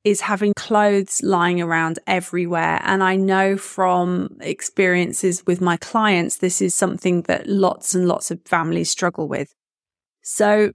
is 0.05 0.21
having 0.21 0.53
clothes 0.55 1.19
lying 1.21 1.61
around 1.61 1.99
everywhere. 2.07 2.79
And 2.85 3.03
I 3.03 3.17
know 3.17 3.57
from 3.57 4.37
experiences 4.39 5.43
with 5.45 5.59
my 5.59 5.75
clients, 5.75 6.37
this 6.37 6.61
is 6.61 6.73
something 6.73 7.23
that 7.23 7.47
lots 7.47 7.93
and 7.93 8.07
lots 8.07 8.31
of 8.31 8.39
families 8.45 8.89
struggle 8.89 9.27
with. 9.27 9.53
So 10.21 10.71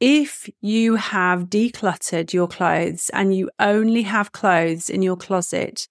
if 0.00 0.48
you 0.60 0.96
have 0.96 1.44
decluttered 1.44 2.32
your 2.32 2.48
clothes 2.48 3.10
and 3.12 3.34
you 3.34 3.50
only 3.58 4.02
have 4.02 4.32
clothes 4.32 4.90
in 4.90 5.02
your 5.02 5.16
closet 5.16 5.88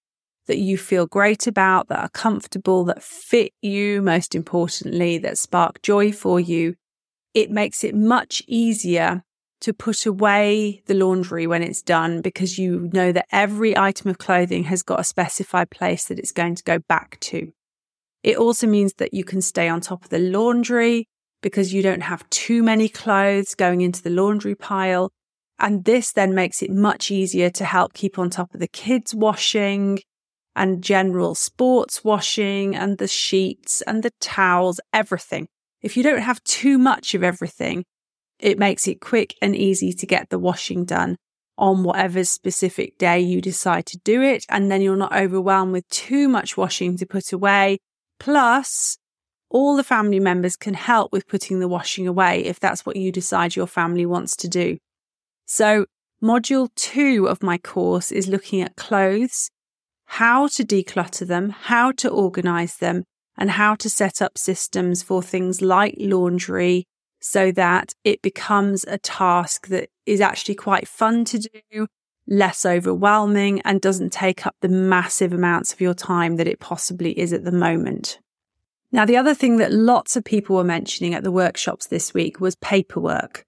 that 0.48 0.58
you 0.58 0.78
feel 0.78 1.08
great 1.08 1.48
about, 1.48 1.88
that 1.88 2.00
are 2.00 2.10
comfortable, 2.10 2.84
that 2.86 3.02
fit 3.02 3.54
you, 3.62 4.02
most 4.02 4.36
importantly, 4.36 5.18
that 5.18 5.38
spark 5.38 5.82
joy 5.82 6.12
for 6.12 6.40
you, 6.40 6.76
it 7.34 7.50
makes 7.50 7.84
it 7.84 7.96
much 7.96 8.44
easier 8.48 9.24
to 9.62 9.74
put 9.74 10.06
away 10.06 10.84
the 10.88 10.94
laundry 10.94 11.48
when 11.48 11.64
it's 11.64 11.82
done 11.82 12.22
because 12.22 12.60
you 12.60 12.90
know 12.92 13.14
that 13.14 13.26
every 13.32 13.78
item 13.78 14.10
of 14.10 14.18
clothing 14.18 14.66
has 14.66 14.84
got 14.84 15.00
a 15.00 15.06
specified 15.06 15.70
place 15.70 16.06
that 16.06 16.20
it's 16.20 16.34
going 16.34 16.54
to 16.54 16.64
go 16.64 16.80
back 16.80 17.18
to. 17.22 17.54
It 18.24 18.38
also 18.38 18.68
means 18.68 18.94
that 18.96 19.14
you 19.14 19.24
can 19.24 19.42
stay 19.42 19.70
on 19.70 19.80
top 19.80 20.04
of 20.04 20.10
the 20.10 20.20
laundry 20.20 21.08
because 21.44 21.72
you 21.72 21.84
don't 21.84 22.02
have 22.02 22.28
too 22.32 22.64
many 22.64 22.90
clothes 22.90 23.54
going 23.54 23.82
into 23.82 24.02
the 24.02 24.10
laundry 24.10 24.56
pile. 24.56 25.12
And 25.60 25.86
this 25.86 26.12
then 26.12 26.34
makes 26.34 26.64
it 26.64 26.72
much 26.72 27.12
easier 27.12 27.52
to 27.52 27.66
help 27.66 27.94
keep 27.94 28.18
on 28.18 28.32
top 28.32 28.54
of 28.56 28.60
the 28.60 28.68
kids' 28.68 29.14
washing 29.14 30.00
and 30.56 30.84
general 30.84 31.36
sports 31.36 32.04
washing 32.04 32.76
and 32.76 32.98
the 32.98 33.08
sheets 33.08 33.82
and 33.84 34.02
the 34.02 34.12
towels, 34.20 34.80
everything. 34.92 35.48
If 35.82 35.96
you 35.96 36.02
don't 36.02 36.22
have 36.22 36.44
too 36.44 36.78
much 36.78 37.14
of 37.14 37.24
everything, 37.24 37.86
it 38.40 38.58
makes 38.58 38.88
it 38.88 39.02
quick 39.02 39.36
and 39.42 39.56
easy 39.56 39.94
to 39.94 40.06
get 40.06 40.30
the 40.30 40.40
washing 40.40 40.86
done 40.86 41.18
on 41.58 41.84
whatever 41.84 42.24
specific 42.24 42.98
day 42.98 43.20
you 43.20 43.42
decide 43.42 43.86
to 43.88 44.00
do 44.04 44.22
it. 44.22 44.46
And 44.50 44.72
then 44.72 44.82
you're 44.82 44.96
not 44.96 45.16
overwhelmed 45.16 45.72
with 45.72 45.88
too 45.90 46.28
much 46.28 46.58
washing 46.58 46.98
to 46.98 47.06
put 47.06 47.32
away. 47.32 47.78
Plus, 48.20 48.98
all 49.54 49.78
the 49.78 49.84
family 49.84 50.20
members 50.20 50.56
can 50.58 50.74
help 50.74 51.14
with 51.14 51.28
putting 51.28 51.60
the 51.60 51.68
washing 51.68 52.08
away 52.08 52.44
if 52.44 52.60
that's 52.60 52.86
what 52.86 52.96
you 52.96 53.12
decide 53.12 53.56
your 53.56 53.68
family 53.68 54.06
wants 54.06 54.36
to 54.36 54.50
do. 54.50 54.78
So, 55.46 55.86
module 56.22 56.70
two 56.76 57.28
of 57.30 57.44
my 57.44 57.60
course 57.60 58.12
is 58.12 58.28
looking 58.28 58.62
at 58.62 58.76
clothes, 58.76 59.52
how 60.06 60.48
to 60.48 60.64
declutter 60.64 61.28
them, 61.28 61.52
how 61.52 61.92
to 61.94 62.10
organize 62.10 62.78
them, 62.78 63.04
and 63.38 63.52
how 63.52 63.76
to 63.76 63.90
set 63.90 64.22
up 64.22 64.38
systems 64.38 65.04
for 65.04 65.22
things 65.22 65.62
like 65.62 65.96
laundry, 66.00 66.86
so 67.22 67.52
that 67.52 67.94
it 68.04 68.22
becomes 68.22 68.84
a 68.86 68.98
task 68.98 69.68
that 69.68 69.90
is 70.06 70.20
actually 70.20 70.56
quite 70.56 70.88
fun 70.88 71.26
to 71.26 71.40
do, 71.40 71.88
less 72.28 72.66
overwhelming, 72.66 73.62
and 73.62 73.82
doesn't 73.82 74.12
take 74.12 74.48
up 74.48 74.56
the 74.62 74.70
massive 74.70 75.32
amounts 75.32 75.74
of 75.74 75.80
your 75.80 75.94
time 75.94 76.38
that 76.38 76.48
it 76.48 76.60
possibly 76.60 77.18
is 77.20 77.32
at 77.32 77.44
the 77.44 77.52
moment. 77.52 78.20
Now, 78.94 79.06
the 79.06 79.18
other 79.18 79.34
thing 79.34 79.58
that 79.58 79.74
lots 79.74 80.16
of 80.16 80.24
people 80.24 80.56
were 80.56 80.64
mentioning 80.64 81.16
at 81.16 81.24
the 81.24 81.32
workshops 81.32 81.88
this 81.88 82.14
week 82.14 82.40
was 82.40 82.56
paperwork 82.56 83.44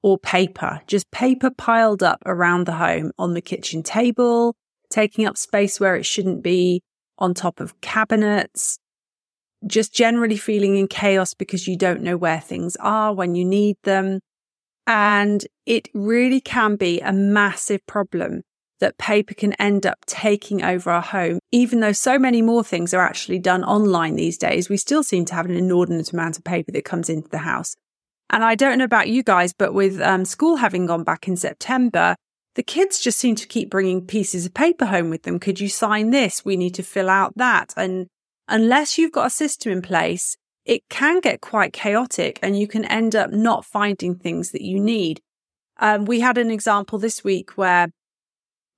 or 0.00 0.16
paper, 0.16 0.80
just 0.86 1.10
paper 1.10 1.50
piled 1.50 2.04
up 2.04 2.22
around 2.24 2.66
the 2.66 2.74
home 2.74 3.10
on 3.18 3.34
the 3.34 3.40
kitchen 3.40 3.82
table, 3.82 4.54
taking 4.88 5.26
up 5.26 5.36
space 5.36 5.80
where 5.80 5.96
it 5.96 6.06
shouldn't 6.06 6.40
be, 6.40 6.82
on 7.18 7.34
top 7.34 7.58
of 7.58 7.80
cabinets, 7.80 8.78
just 9.66 9.92
generally 9.92 10.36
feeling 10.36 10.76
in 10.76 10.86
chaos 10.86 11.34
because 11.34 11.66
you 11.66 11.76
don't 11.76 12.02
know 12.02 12.16
where 12.16 12.40
things 12.40 12.76
are 12.76 13.12
when 13.12 13.34
you 13.34 13.44
need 13.44 13.76
them. 13.82 14.20
And 14.86 15.44
it 15.64 15.88
really 15.94 16.40
can 16.40 16.76
be 16.76 17.00
a 17.00 17.12
massive 17.12 17.84
problem 17.88 18.42
that 18.80 18.98
paper 18.98 19.34
can 19.34 19.52
end 19.54 19.86
up 19.86 19.98
taking 20.06 20.62
over 20.62 20.90
our 20.90 21.02
home. 21.02 21.38
Even 21.50 21.80
though 21.80 21.92
so 21.92 22.18
many 22.18 22.42
more 22.42 22.62
things 22.62 22.92
are 22.92 23.02
actually 23.02 23.38
done 23.38 23.64
online 23.64 24.16
these 24.16 24.38
days, 24.38 24.68
we 24.68 24.76
still 24.76 25.02
seem 25.02 25.24
to 25.26 25.34
have 25.34 25.46
an 25.46 25.56
inordinate 25.56 26.12
amount 26.12 26.36
of 26.36 26.44
paper 26.44 26.72
that 26.72 26.84
comes 26.84 27.08
into 27.08 27.28
the 27.28 27.38
house. 27.38 27.74
And 28.30 28.42
I 28.42 28.54
don't 28.54 28.78
know 28.78 28.84
about 28.84 29.08
you 29.08 29.22
guys, 29.22 29.52
but 29.52 29.72
with 29.72 30.00
um, 30.00 30.24
school 30.24 30.56
having 30.56 30.86
gone 30.86 31.04
back 31.04 31.28
in 31.28 31.36
September, 31.36 32.16
the 32.54 32.62
kids 32.62 32.98
just 33.00 33.18
seem 33.18 33.34
to 33.36 33.46
keep 33.46 33.70
bringing 33.70 34.06
pieces 34.06 34.46
of 34.46 34.54
paper 34.54 34.86
home 34.86 35.10
with 35.10 35.22
them. 35.22 35.38
Could 35.38 35.60
you 35.60 35.68
sign 35.68 36.10
this? 36.10 36.44
We 36.44 36.56
need 36.56 36.74
to 36.74 36.82
fill 36.82 37.08
out 37.08 37.34
that. 37.36 37.72
And 37.76 38.08
unless 38.48 38.98
you've 38.98 39.12
got 39.12 39.26
a 39.26 39.30
system 39.30 39.72
in 39.72 39.82
place, 39.82 40.36
it 40.64 40.82
can 40.90 41.20
get 41.20 41.40
quite 41.40 41.72
chaotic 41.72 42.38
and 42.42 42.58
you 42.58 42.66
can 42.66 42.84
end 42.86 43.14
up 43.14 43.30
not 43.30 43.64
finding 43.64 44.16
things 44.16 44.50
that 44.50 44.62
you 44.62 44.80
need. 44.80 45.20
Um, 45.78 46.06
we 46.06 46.20
had 46.20 46.38
an 46.38 46.50
example 46.50 46.98
this 46.98 47.22
week 47.22 47.52
where 47.56 47.88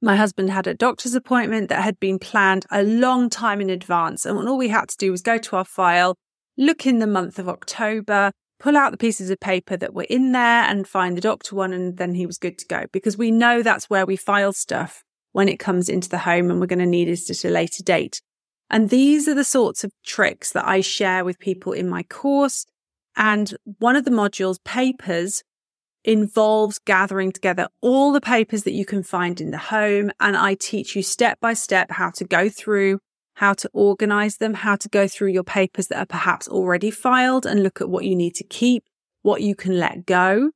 my 0.00 0.16
husband 0.16 0.50
had 0.50 0.66
a 0.66 0.74
doctor's 0.74 1.14
appointment 1.14 1.68
that 1.68 1.82
had 1.82 1.98
been 1.98 2.18
planned 2.18 2.66
a 2.70 2.82
long 2.82 3.28
time 3.28 3.60
in 3.60 3.70
advance. 3.70 4.24
And 4.24 4.48
all 4.48 4.58
we 4.58 4.68
had 4.68 4.88
to 4.90 4.96
do 4.96 5.10
was 5.10 5.22
go 5.22 5.38
to 5.38 5.56
our 5.56 5.64
file, 5.64 6.16
look 6.56 6.86
in 6.86 6.98
the 6.98 7.06
month 7.06 7.38
of 7.38 7.48
October, 7.48 8.30
pull 8.60 8.76
out 8.76 8.92
the 8.92 8.98
pieces 8.98 9.30
of 9.30 9.40
paper 9.40 9.76
that 9.76 9.94
were 9.94 10.06
in 10.08 10.32
there 10.32 10.62
and 10.64 10.86
find 10.86 11.16
the 11.16 11.20
doctor 11.20 11.56
one. 11.56 11.72
And 11.72 11.96
then 11.96 12.14
he 12.14 12.26
was 12.26 12.38
good 12.38 12.58
to 12.58 12.66
go 12.66 12.86
because 12.92 13.18
we 13.18 13.30
know 13.30 13.62
that's 13.62 13.90
where 13.90 14.06
we 14.06 14.16
file 14.16 14.52
stuff 14.52 15.02
when 15.32 15.48
it 15.48 15.58
comes 15.58 15.88
into 15.88 16.08
the 16.08 16.18
home 16.18 16.50
and 16.50 16.60
we're 16.60 16.66
going 16.66 16.78
to 16.78 16.86
need 16.86 17.08
it 17.08 17.30
at 17.30 17.44
a 17.44 17.50
later 17.50 17.82
date. 17.82 18.20
And 18.70 18.90
these 18.90 19.26
are 19.28 19.34
the 19.34 19.44
sorts 19.44 19.82
of 19.82 19.92
tricks 20.04 20.52
that 20.52 20.66
I 20.66 20.80
share 20.80 21.24
with 21.24 21.38
people 21.38 21.72
in 21.72 21.88
my 21.88 22.02
course. 22.04 22.66
And 23.16 23.56
one 23.78 23.96
of 23.96 24.04
the 24.04 24.10
modules, 24.10 24.62
papers, 24.62 25.42
involves 26.04 26.78
gathering 26.78 27.32
together 27.32 27.68
all 27.80 28.12
the 28.12 28.20
papers 28.20 28.62
that 28.64 28.72
you 28.72 28.84
can 28.84 29.02
find 29.02 29.40
in 29.40 29.50
the 29.50 29.58
home. 29.58 30.10
And 30.20 30.36
I 30.36 30.54
teach 30.54 30.96
you 30.96 31.02
step 31.02 31.38
by 31.40 31.54
step 31.54 31.90
how 31.90 32.10
to 32.10 32.24
go 32.24 32.48
through, 32.48 33.00
how 33.34 33.54
to 33.54 33.70
organize 33.72 34.36
them, 34.36 34.54
how 34.54 34.76
to 34.76 34.88
go 34.88 35.08
through 35.08 35.28
your 35.28 35.44
papers 35.44 35.88
that 35.88 35.98
are 35.98 36.06
perhaps 36.06 36.48
already 36.48 36.90
filed 36.90 37.46
and 37.46 37.62
look 37.62 37.80
at 37.80 37.88
what 37.88 38.04
you 38.04 38.16
need 38.16 38.34
to 38.36 38.44
keep, 38.44 38.84
what 39.22 39.42
you 39.42 39.54
can 39.54 39.78
let 39.78 40.06
go. 40.06 40.50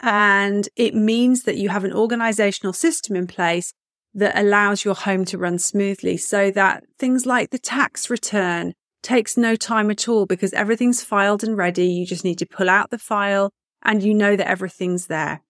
And 0.00 0.68
it 0.76 0.94
means 0.94 1.44
that 1.44 1.56
you 1.56 1.70
have 1.70 1.84
an 1.84 1.92
organizational 1.92 2.72
system 2.72 3.16
in 3.16 3.26
place 3.26 3.72
that 4.14 4.38
allows 4.38 4.84
your 4.84 4.94
home 4.94 5.24
to 5.26 5.38
run 5.38 5.58
smoothly 5.58 6.16
so 6.16 6.50
that 6.50 6.84
things 6.98 7.26
like 7.26 7.50
the 7.50 7.58
tax 7.58 8.08
return 8.08 8.72
takes 9.02 9.36
no 9.36 9.56
time 9.56 9.90
at 9.90 10.08
all 10.08 10.26
because 10.26 10.52
everything's 10.52 11.02
filed 11.02 11.44
and 11.44 11.56
ready. 11.56 11.86
You 11.86 12.06
just 12.06 12.24
need 12.24 12.38
to 12.38 12.46
pull 12.46 12.68
out 12.68 12.90
the 12.90 12.98
file 12.98 13.52
and 13.86 14.02
you 14.02 14.12
know 14.12 14.36
that 14.36 14.48
everything's 14.48 15.06
there. 15.06 15.40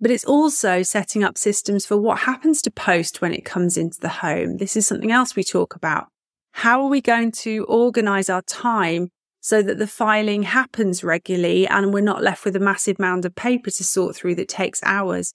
But 0.00 0.10
it's 0.10 0.24
also 0.24 0.82
setting 0.82 1.24
up 1.24 1.36
systems 1.36 1.84
for 1.84 1.96
what 1.96 2.20
happens 2.20 2.62
to 2.62 2.70
post 2.70 3.20
when 3.20 3.32
it 3.32 3.44
comes 3.44 3.76
into 3.76 3.98
the 4.00 4.08
home. 4.08 4.58
This 4.58 4.76
is 4.76 4.86
something 4.86 5.10
else 5.10 5.34
we 5.34 5.42
talk 5.42 5.74
about. 5.74 6.06
How 6.52 6.82
are 6.82 6.88
we 6.88 7.00
going 7.00 7.32
to 7.32 7.64
organize 7.64 8.30
our 8.30 8.42
time 8.42 9.08
so 9.40 9.62
that 9.62 9.78
the 9.78 9.86
filing 9.86 10.44
happens 10.44 11.02
regularly 11.02 11.66
and 11.66 11.92
we're 11.92 12.00
not 12.00 12.22
left 12.22 12.44
with 12.44 12.54
a 12.54 12.60
massive 12.60 12.98
mound 12.98 13.24
of 13.24 13.34
paper 13.34 13.70
to 13.70 13.84
sort 13.84 14.14
through 14.14 14.36
that 14.36 14.48
takes 14.48 14.82
hours? 14.84 15.32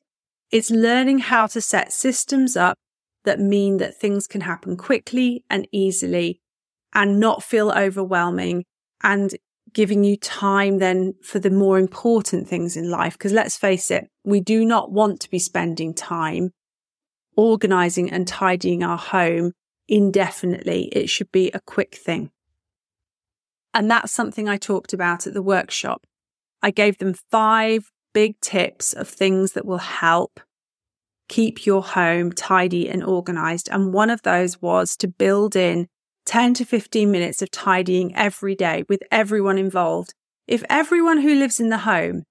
It's 0.52 0.72
learning 0.72 1.20
how 1.20 1.48
to 1.48 1.62
set 1.62 1.92
systems 1.92 2.56
up 2.56 2.78
that 3.24 3.40
mean 3.40 3.78
that 3.78 4.00
things 4.00 4.28
can 4.28 4.42
happen 4.42 4.78
quickly 4.78 5.44
and 5.50 5.68
easily 5.72 6.40
and 6.94 7.20
not 7.20 7.44
feel 7.44 7.72
overwhelming 7.72 8.66
and 9.04 9.36
giving 9.76 10.06
you 10.06 10.16
time 10.18 10.80
then 10.80 11.14
for 11.22 11.38
the 11.38 11.52
more 11.52 11.78
important 11.78 12.48
things 12.48 12.76
in 12.76 12.90
life. 12.90 13.14
Because 13.14 13.34
let's 13.34 13.58
face 13.58 13.92
it, 13.92 14.10
we 14.24 14.40
do 14.40 14.66
not 14.66 14.92
want 14.92 15.20
to 15.20 15.30
be 15.30 15.38
spending 15.38 15.94
time 15.94 16.52
organizing 17.36 18.10
and 18.10 18.26
tidying 18.28 18.82
our 18.82 18.98
home 18.98 19.52
indefinitely. 19.88 20.86
It 20.94 21.10
should 21.10 21.32
be 21.32 21.52
a 21.52 21.60
quick 21.60 21.96
thing. 21.96 22.32
And 23.74 23.92
that's 23.92 24.14
something 24.14 24.48
I 24.48 24.56
talked 24.56 24.94
about 24.94 25.28
at 25.28 25.34
the 25.34 25.42
workshop. 25.42 26.08
I 26.64 26.72
gave 26.72 26.98
them 26.98 27.14
five 27.30 27.92
big 28.14 28.40
tips 28.40 28.94
of 28.94 29.10
things 29.10 29.52
that 29.52 29.66
will 29.66 29.80
help 29.80 30.40
keep 31.28 31.66
your 31.66 31.84
home 31.84 32.32
tidy 32.32 32.90
and 32.90 33.04
organized. 33.04 33.68
And 33.70 33.92
one 33.92 34.10
of 34.10 34.22
those 34.22 34.62
was 34.62 34.96
to 34.98 35.10
build 35.10 35.58
in 35.58 35.90
10 36.26 36.56
to 36.56 36.66
15 36.66 37.12
minutes 37.12 37.42
of 37.42 37.52
tidying 37.52 38.16
every 38.16 38.56
day 38.56 38.84
with 38.90 39.02
everyone 39.12 39.58
involved. 39.58 40.14
If 40.48 40.64
everyone 40.70 41.22
who 41.22 41.36
lives 41.36 41.60
in 41.60 41.70
the 41.70 41.80
home 41.80 42.24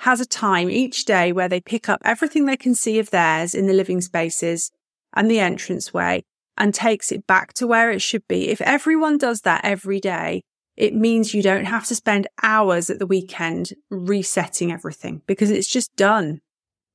has 0.00 0.20
a 0.20 0.26
time 0.26 0.70
each 0.70 1.04
day 1.04 1.32
where 1.32 1.48
they 1.48 1.60
pick 1.60 1.88
up 1.88 2.00
everything 2.04 2.46
they 2.46 2.56
can 2.56 2.74
see 2.74 2.98
of 2.98 3.10
theirs 3.10 3.54
in 3.54 3.66
the 3.66 3.72
living 3.72 4.00
spaces 4.00 4.70
and 5.14 5.30
the 5.30 5.38
entranceway 5.38 6.22
and 6.56 6.74
takes 6.74 7.12
it 7.12 7.26
back 7.26 7.52
to 7.54 7.66
where 7.66 7.90
it 7.90 8.02
should 8.02 8.26
be, 8.28 8.48
if 8.48 8.60
everyone 8.60 9.18
does 9.18 9.42
that 9.42 9.64
every 9.64 10.00
day, 10.00 10.42
it 10.76 10.94
means 10.94 11.34
you 11.34 11.42
don't 11.42 11.66
have 11.66 11.86
to 11.86 11.94
spend 11.94 12.26
hours 12.42 12.90
at 12.90 12.98
the 12.98 13.06
weekend 13.06 13.72
resetting 13.90 14.72
everything 14.72 15.22
because 15.26 15.50
it's 15.50 15.68
just 15.68 15.94
done. 15.96 16.40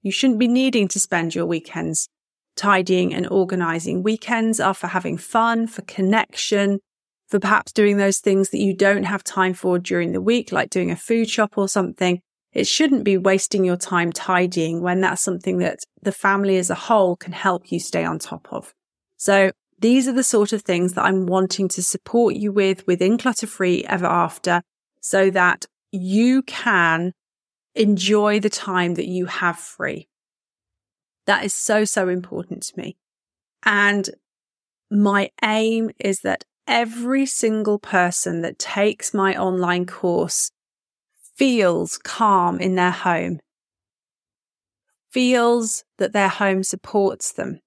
You 0.02 0.12
shouldn't 0.12 0.40
be 0.40 0.48
needing 0.48 0.88
to 0.90 1.00
spend 1.00 1.36
your 1.36 1.46
weekends 1.46 2.10
tidying 2.56 3.14
and 3.14 3.28
organizing. 3.28 4.04
Weekends 4.04 4.60
are 4.60 4.74
for 4.74 4.88
having 4.88 5.18
fun, 5.18 5.68
for 5.68 5.82
connection, 5.84 6.80
for 7.28 7.40
perhaps 7.40 7.72
doing 7.72 7.98
those 7.98 8.20
things 8.20 8.50
that 8.50 8.60
you 8.60 8.74
don't 8.74 9.04
have 9.04 9.24
time 9.24 9.54
for 9.54 9.80
during 9.80 10.12
the 10.12 10.22
week, 10.22 10.52
like 10.52 10.70
doing 10.70 10.92
a 10.92 10.96
food 10.96 11.30
shop 11.30 11.58
or 11.58 11.68
something. 11.68 12.22
It 12.54 12.68
shouldn't 12.68 13.04
be 13.04 13.18
wasting 13.18 13.66
your 13.66 13.76
time 13.76 14.14
tidying 14.14 14.82
when 14.82 15.02
that's 15.02 15.22
something 15.22 15.58
that 15.58 15.80
the 16.02 16.14
family 16.14 16.58
as 16.58 16.70
a 16.70 16.76
whole 16.76 17.16
can 17.18 17.34
help 17.34 17.72
you 17.72 17.80
stay 17.80 18.06
on 18.06 18.20
top 18.20 18.48
of. 18.52 18.74
So 19.18 19.52
these 19.80 20.08
are 20.08 20.14
the 20.14 20.24
sort 20.24 20.54
of 20.54 20.62
things 20.62 20.94
that 20.94 21.04
I'm 21.04 21.26
wanting 21.26 21.68
to 21.70 21.84
support 21.84 22.36
you 22.36 22.52
with 22.54 22.88
within 22.88 23.18
Clutter 23.18 23.48
Free 23.48 23.84
Ever 23.84 24.06
After 24.06 24.62
so 25.02 25.30
that 25.32 25.66
you 25.92 26.44
can 26.44 27.12
enjoy 27.76 28.40
the 28.40 28.50
time 28.50 28.96
that 28.96 29.08
you 29.08 29.26
have 29.26 29.58
free. 29.58 30.08
That 31.26 31.44
is 31.44 31.54
so, 31.54 31.86
so 31.86 32.08
important 32.08 32.64
to 32.64 32.80
me. 32.80 32.98
And 33.64 34.10
my 34.92 35.32
aim 35.44 35.92
is 36.00 36.20
that 36.22 36.44
every 36.68 37.26
single 37.26 37.80
person 37.80 38.42
that 38.42 38.60
takes 38.60 39.14
my 39.14 39.36
online 39.36 39.86
course 39.86 40.52
feels 41.36 41.98
calm 41.98 42.60
in 42.60 42.76
their 42.76 42.92
home, 42.92 43.40
feels 45.10 45.84
that 45.98 46.14
their 46.14 46.30
home 46.30 46.64
supports 46.64 47.32
them, 47.34 47.60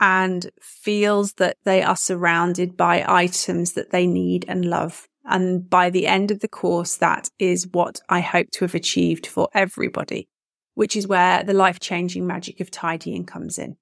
and 0.00 0.50
feels 0.60 1.34
that 1.34 1.56
they 1.64 1.82
are 1.82 1.96
surrounded 1.96 2.76
by 2.76 3.04
items 3.06 3.74
that 3.74 3.90
they 3.90 4.06
need 4.06 4.44
and 4.48 4.64
love. 4.64 5.06
And 5.24 5.70
by 5.70 5.90
the 5.90 6.08
end 6.08 6.32
of 6.32 6.40
the 6.40 6.48
course, 6.48 6.96
that 6.96 7.28
is 7.38 7.68
what 7.70 8.00
I 8.08 8.20
hope 8.20 8.48
to 8.54 8.64
have 8.64 8.74
achieved 8.74 9.26
for 9.26 9.48
everybody, 9.54 10.28
which 10.74 10.96
is 10.96 11.06
where 11.06 11.42
the 11.42 11.52
life 11.52 11.80
changing 11.80 12.26
magic 12.26 12.60
of 12.60 12.70
tidying 12.70 13.24
comes 13.24 13.58
in. 13.58 13.76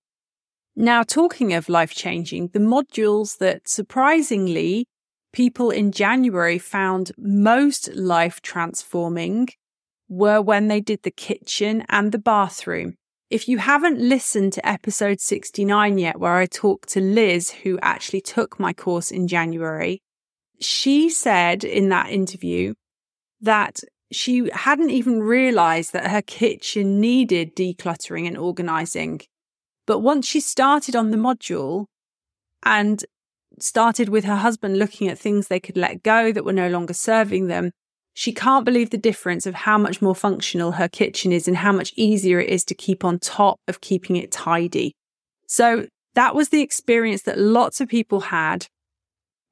Now, 0.76 1.02
talking 1.02 1.52
of 1.52 1.68
life 1.68 1.94
changing, 1.94 2.49
the 2.49 2.59
modules 2.59 3.38
that 3.38 3.68
surprisingly 3.68 4.87
people 5.32 5.70
in 5.70 5.92
January 5.92 6.59
found 6.59 7.12
most 7.18 7.94
life 7.94 8.40
transforming 8.40 9.49
were 10.09 10.40
when 10.40 10.68
they 10.68 10.80
did 10.80 11.02
the 11.02 11.11
kitchen 11.11 11.85
and 11.88 12.12
the 12.12 12.18
bathroom. 12.18 12.97
If 13.30 13.49
you 13.49 13.59
haven't 13.59 14.00
listened 14.00 14.52
to 14.54 14.68
episode 14.68 15.20
69 15.20 15.99
yet, 15.99 16.18
where 16.18 16.37
I 16.37 16.47
talked 16.47 16.88
to 16.90 17.00
Liz, 17.00 17.50
who 17.50 17.78
actually 17.80 18.20
took 18.20 18.59
my 18.59 18.73
course 18.73 19.12
in 19.12 19.28
January, 19.28 20.02
she 20.61 21.09
said 21.09 21.62
in 21.62 21.90
that 21.90 22.11
interview 22.11 22.75
that 23.40 23.80
she 24.12 24.50
hadn't 24.52 24.90
even 24.90 25.23
realized 25.23 25.93
that 25.93 26.11
her 26.11 26.23
kitchen 26.23 27.00
needed 27.00 27.55
decluttering 27.55 28.26
and 28.26 28.37
organizing. 28.37 29.21
But 29.87 30.00
once 30.00 30.26
she 30.26 30.40
started 30.40 30.97
on 30.97 31.11
the 31.11 31.17
module 31.17 31.87
and 32.64 33.05
started 33.59 34.09
with 34.09 34.25
her 34.25 34.37
husband 34.37 34.79
looking 34.79 35.09
at 35.09 35.19
things 35.19 35.49
they 35.49 35.61
could 35.61 35.76
let 35.76 36.02
go 36.02 36.33
that 36.33 36.45
were 36.45 36.52
no 36.52 36.69
longer 36.69 36.95
serving 36.95 37.47
them, 37.47 37.71
she 38.12 38.33
can't 38.33 38.64
believe 38.64 38.90
the 38.90 38.99
difference 38.99 39.47
of 39.47 39.55
how 39.55 39.79
much 39.79 40.02
more 40.02 40.14
functional 40.14 40.73
her 40.73 40.88
kitchen 40.88 41.33
is 41.33 41.47
and 41.47 41.57
how 41.57 41.73
much 41.73 41.93
easier 41.97 42.40
it 42.40 42.50
is 42.50 42.64
to 42.64 42.75
keep 42.75 43.05
on 43.05 43.19
top 43.19 43.61
of 43.69 43.81
keeping 43.81 44.17
it 44.17 44.33
tidy. 44.33 44.95
So 45.47 45.87
that 46.14 46.35
was 46.35 46.49
the 46.49 46.62
experience 46.62 47.23
that 47.23 47.38
lots 47.38 47.81
of 47.81 47.88
people 47.88 48.21
had 48.21 48.67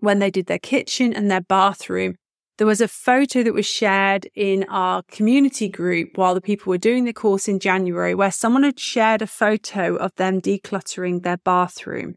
when 0.01 0.19
they 0.19 0.31
did 0.31 0.47
their 0.47 0.59
kitchen 0.59 1.13
and 1.13 1.31
their 1.31 1.41
bathroom. 1.41 2.17
There 2.59 2.67
was 2.67 2.81
a 2.81 2.89
photo 2.89 3.45
that 3.45 3.55
was 3.55 3.67
shared 3.67 4.29
in 4.35 4.65
our 4.69 5.03
community 5.05 5.69
group 5.69 6.19
while 6.19 6.35
the 6.35 6.41
people 6.41 6.71
were 6.71 6.79
doing 6.79 7.05
the 7.05 7.13
course 7.13 7.47
in 7.47 7.61
January 7.61 8.17
where 8.17 8.33
someone 8.33 8.65
had 8.65 8.81
shared 8.81 9.23
a 9.23 9.29
photo 9.29 9.95
of 9.95 10.13
them 10.17 10.41
decluttering 10.41 11.23
their 11.23 11.37
bathroom. 11.37 12.17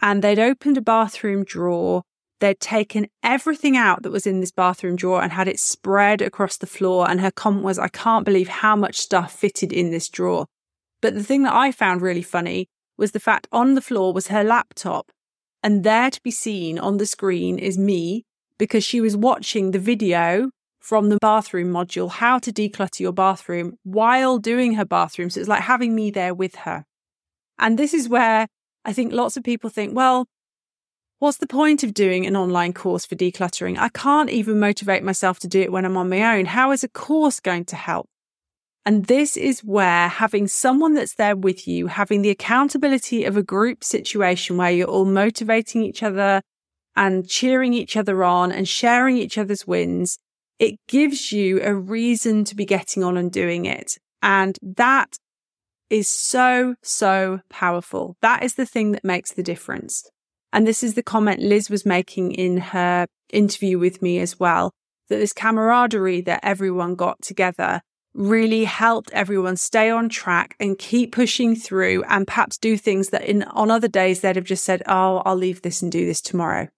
And 0.00 0.22
they'd 0.22 0.38
opened 0.38 0.78
a 0.78 0.82
bathroom 0.82 1.44
drawer. 1.44 2.02
They'd 2.40 2.58
taken 2.58 3.08
everything 3.22 3.76
out 3.76 4.02
that 4.02 4.12
was 4.12 4.26
in 4.26 4.40
this 4.40 4.50
bathroom 4.50 4.96
drawer 4.96 5.22
and 5.22 5.32
had 5.32 5.46
it 5.46 5.60
spread 5.60 6.22
across 6.22 6.56
the 6.56 6.66
floor. 6.66 7.08
And 7.08 7.20
her 7.20 7.30
comment 7.30 7.62
was, 7.62 7.78
I 7.78 7.88
can't 7.88 8.24
believe 8.24 8.48
how 8.48 8.76
much 8.76 8.96
stuff 8.96 9.32
fitted 9.32 9.74
in 9.74 9.90
this 9.90 10.08
drawer. 10.08 10.46
But 11.02 11.14
the 11.14 11.22
thing 11.22 11.42
that 11.42 11.54
I 11.54 11.70
found 11.70 12.00
really 12.00 12.22
funny 12.22 12.68
was 12.96 13.12
the 13.12 13.20
fact 13.20 13.46
on 13.52 13.74
the 13.74 13.82
floor 13.82 14.14
was 14.14 14.28
her 14.28 14.42
laptop 14.42 15.10
and 15.62 15.84
there 15.84 16.10
to 16.10 16.22
be 16.22 16.30
seen 16.30 16.78
on 16.78 16.98
the 16.98 17.06
screen 17.06 17.58
is 17.58 17.76
me 17.76 18.24
because 18.58 18.84
she 18.84 19.00
was 19.00 19.16
watching 19.16 19.70
the 19.70 19.78
video 19.78 20.50
from 20.80 21.08
the 21.08 21.18
bathroom 21.20 21.72
module, 21.72 22.10
how 22.10 22.38
to 22.38 22.52
declutter 22.52 23.00
your 23.00 23.12
bathroom 23.12 23.76
while 23.82 24.38
doing 24.38 24.74
her 24.74 24.84
bathroom. 24.84 25.30
So 25.30 25.40
it's 25.40 25.48
like 25.48 25.62
having 25.62 25.94
me 25.94 26.10
there 26.10 26.34
with 26.34 26.54
her. 26.56 26.84
And 27.58 27.78
this 27.78 27.92
is 27.92 28.08
where 28.08 28.46
I 28.84 28.92
think 28.92 29.12
lots 29.12 29.36
of 29.36 29.42
people 29.42 29.68
think, 29.68 29.96
well, 29.96 30.26
what's 31.18 31.38
the 31.38 31.46
point 31.46 31.82
of 31.82 31.92
doing 31.92 32.24
an 32.26 32.36
online 32.36 32.72
course 32.72 33.04
for 33.04 33.16
decluttering? 33.16 33.76
I 33.78 33.88
can't 33.88 34.30
even 34.30 34.60
motivate 34.60 35.02
myself 35.02 35.40
to 35.40 35.48
do 35.48 35.60
it 35.60 35.72
when 35.72 35.84
I'm 35.84 35.96
on 35.96 36.08
my 36.08 36.36
own. 36.36 36.46
How 36.46 36.70
is 36.70 36.84
a 36.84 36.88
course 36.88 37.40
going 37.40 37.64
to 37.66 37.76
help? 37.76 38.06
And 38.84 39.06
this 39.06 39.36
is 39.36 39.64
where 39.64 40.06
having 40.06 40.46
someone 40.46 40.94
that's 40.94 41.16
there 41.16 41.34
with 41.34 41.66
you, 41.66 41.88
having 41.88 42.22
the 42.22 42.30
accountability 42.30 43.24
of 43.24 43.36
a 43.36 43.42
group 43.42 43.82
situation 43.82 44.56
where 44.56 44.70
you're 44.70 44.86
all 44.86 45.04
motivating 45.04 45.82
each 45.82 46.04
other 46.04 46.42
and 46.96 47.28
cheering 47.28 47.74
each 47.74 47.96
other 47.96 48.24
on 48.24 48.50
and 48.50 48.66
sharing 48.66 49.16
each 49.18 49.38
other's 49.38 49.66
wins, 49.66 50.18
it 50.58 50.76
gives 50.88 51.32
you 51.32 51.60
a 51.62 51.74
reason 51.74 52.44
to 52.44 52.56
be 52.56 52.64
getting 52.64 53.04
on 53.04 53.16
and 53.16 53.30
doing 53.30 53.66
it. 53.66 53.98
And 54.22 54.58
that 54.62 55.18
is 55.90 56.08
so, 56.08 56.74
so 56.82 57.40
powerful. 57.50 58.16
That 58.22 58.42
is 58.42 58.54
the 58.54 58.66
thing 58.66 58.92
that 58.92 59.04
makes 59.04 59.32
the 59.32 59.42
difference. 59.42 60.08
And 60.52 60.66
this 60.66 60.82
is 60.82 60.94
the 60.94 61.02
comment 61.02 61.40
Liz 61.40 61.68
was 61.68 61.84
making 61.84 62.32
in 62.32 62.56
her 62.56 63.06
interview 63.32 63.78
with 63.78 64.00
me 64.00 64.18
as 64.18 64.40
well, 64.40 64.72
that 65.08 65.16
this 65.16 65.32
camaraderie 65.32 66.22
that 66.22 66.40
everyone 66.42 66.94
got 66.94 67.20
together 67.20 67.82
really 68.14 68.64
helped 68.64 69.10
everyone 69.12 69.56
stay 69.56 69.90
on 69.90 70.08
track 70.08 70.56
and 70.58 70.78
keep 70.78 71.12
pushing 71.12 71.54
through 71.54 72.02
and 72.04 72.26
perhaps 72.26 72.56
do 72.56 72.78
things 72.78 73.10
that 73.10 73.22
in 73.24 73.42
on 73.42 73.70
other 73.70 73.88
days 73.88 74.20
they'd 74.20 74.36
have 74.36 74.44
just 74.44 74.64
said, 74.64 74.82
Oh, 74.86 75.22
I'll 75.26 75.36
leave 75.36 75.60
this 75.60 75.82
and 75.82 75.92
do 75.92 76.06
this 76.06 76.22
tomorrow. 76.22 76.68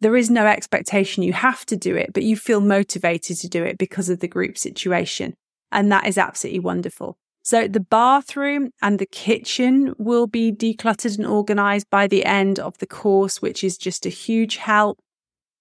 There 0.00 0.16
is 0.16 0.30
no 0.30 0.46
expectation 0.46 1.22
you 1.22 1.32
have 1.32 1.64
to 1.66 1.76
do 1.76 1.96
it, 1.96 2.12
but 2.12 2.22
you 2.22 2.36
feel 2.36 2.60
motivated 2.60 3.38
to 3.38 3.48
do 3.48 3.64
it 3.64 3.78
because 3.78 4.08
of 4.10 4.20
the 4.20 4.28
group 4.28 4.58
situation. 4.58 5.34
And 5.72 5.90
that 5.90 6.06
is 6.06 6.18
absolutely 6.18 6.60
wonderful. 6.60 7.16
So 7.42 7.68
the 7.68 7.80
bathroom 7.80 8.70
and 8.82 8.98
the 8.98 9.06
kitchen 9.06 9.94
will 9.98 10.26
be 10.26 10.52
decluttered 10.52 11.16
and 11.16 11.26
organized 11.26 11.88
by 11.90 12.08
the 12.08 12.24
end 12.24 12.58
of 12.58 12.76
the 12.78 12.86
course, 12.86 13.40
which 13.40 13.62
is 13.62 13.78
just 13.78 14.04
a 14.04 14.10
huge 14.10 14.56
help. 14.56 14.98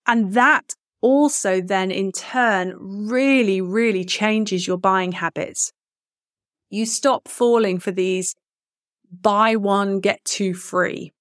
And 0.07 0.33
that 0.33 0.73
also 1.01 1.61
then 1.61 1.91
in 1.91 2.11
turn 2.11 2.73
really, 2.79 3.61
really 3.61 4.03
changes 4.03 4.65
your 4.65 4.77
buying 4.77 5.11
habits. 5.11 5.71
You 6.71 6.85
stop 6.85 7.27
falling 7.27 7.79
for 7.79 7.91
these 7.91 8.33
buy 9.21 9.55
one, 9.55 9.99
get 9.99 10.25
two 10.25 10.53
free. 10.53 11.13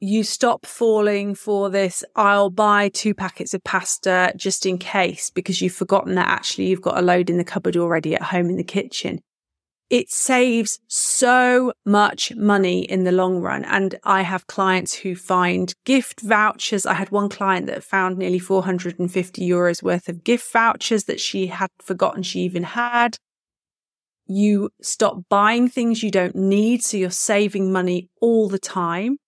You 0.00 0.24
stop 0.24 0.64
falling 0.64 1.34
for 1.34 1.68
this, 1.68 2.02
I'll 2.16 2.48
buy 2.48 2.88
two 2.88 3.14
packets 3.14 3.52
of 3.52 3.62
pasta 3.64 4.32
just 4.34 4.64
in 4.64 4.78
case 4.78 5.30
because 5.30 5.60
you've 5.60 5.74
forgotten 5.74 6.14
that 6.14 6.28
actually 6.28 6.68
you've 6.68 6.80
got 6.80 6.98
a 6.98 7.02
load 7.02 7.28
in 7.28 7.36
the 7.36 7.44
cupboard 7.44 7.76
already 7.76 8.14
at 8.14 8.22
home 8.22 8.48
in 8.48 8.56
the 8.56 8.64
kitchen 8.64 9.20
it 9.90 10.08
saves 10.08 10.78
so 10.86 11.72
much 11.84 12.32
money 12.36 12.82
in 12.82 13.02
the 13.02 13.12
long 13.12 13.40
run. 13.40 13.64
And 13.64 13.98
I 14.04 14.22
have 14.22 14.46
clients 14.46 14.94
who 14.94 15.16
find 15.16 15.74
gift 15.84 16.20
vouchers. 16.20 16.86
I 16.86 16.94
had 16.94 17.10
one 17.10 17.28
client 17.28 17.66
that 17.66 17.82
found 17.82 18.16
nearly 18.16 18.38
450 18.38 19.46
euros 19.46 19.82
worth 19.82 20.08
of 20.08 20.22
gift 20.22 20.50
vouchers 20.52 21.04
that 21.04 21.20
she 21.20 21.48
had 21.48 21.70
forgotten 21.82 22.22
she 22.22 22.40
even 22.40 22.62
had. 22.62 23.16
You 24.26 24.70
stop 24.80 25.24
buying 25.28 25.68
things 25.68 26.04
you 26.04 26.12
don't 26.12 26.36
need. 26.36 26.84
So 26.84 26.96
you're 26.96 27.10
saving 27.10 27.72
money 27.72 28.08
all 28.20 28.48
the 28.48 28.60
time. 28.60 29.18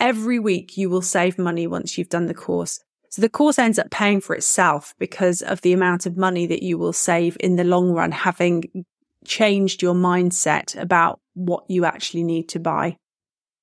Every 0.00 0.38
week 0.38 0.78
you 0.78 0.88
will 0.88 1.02
save 1.02 1.38
money 1.38 1.66
once 1.66 1.98
you've 1.98 2.08
done 2.08 2.24
the 2.24 2.34
course. 2.34 2.80
So 3.10 3.20
the 3.20 3.28
course 3.28 3.58
ends 3.58 3.78
up 3.78 3.90
paying 3.90 4.22
for 4.22 4.34
itself 4.34 4.94
because 4.98 5.42
of 5.42 5.60
the 5.60 5.74
amount 5.74 6.06
of 6.06 6.16
money 6.16 6.46
that 6.46 6.62
you 6.62 6.78
will 6.78 6.94
save 6.94 7.36
in 7.38 7.56
the 7.56 7.64
long 7.64 7.90
run, 7.90 8.10
having 8.10 8.86
changed 9.26 9.82
your 9.82 9.94
mindset 9.94 10.80
about 10.80 11.20
what 11.34 11.64
you 11.68 11.84
actually 11.84 12.22
need 12.22 12.48
to 12.48 12.58
buy. 12.58 12.96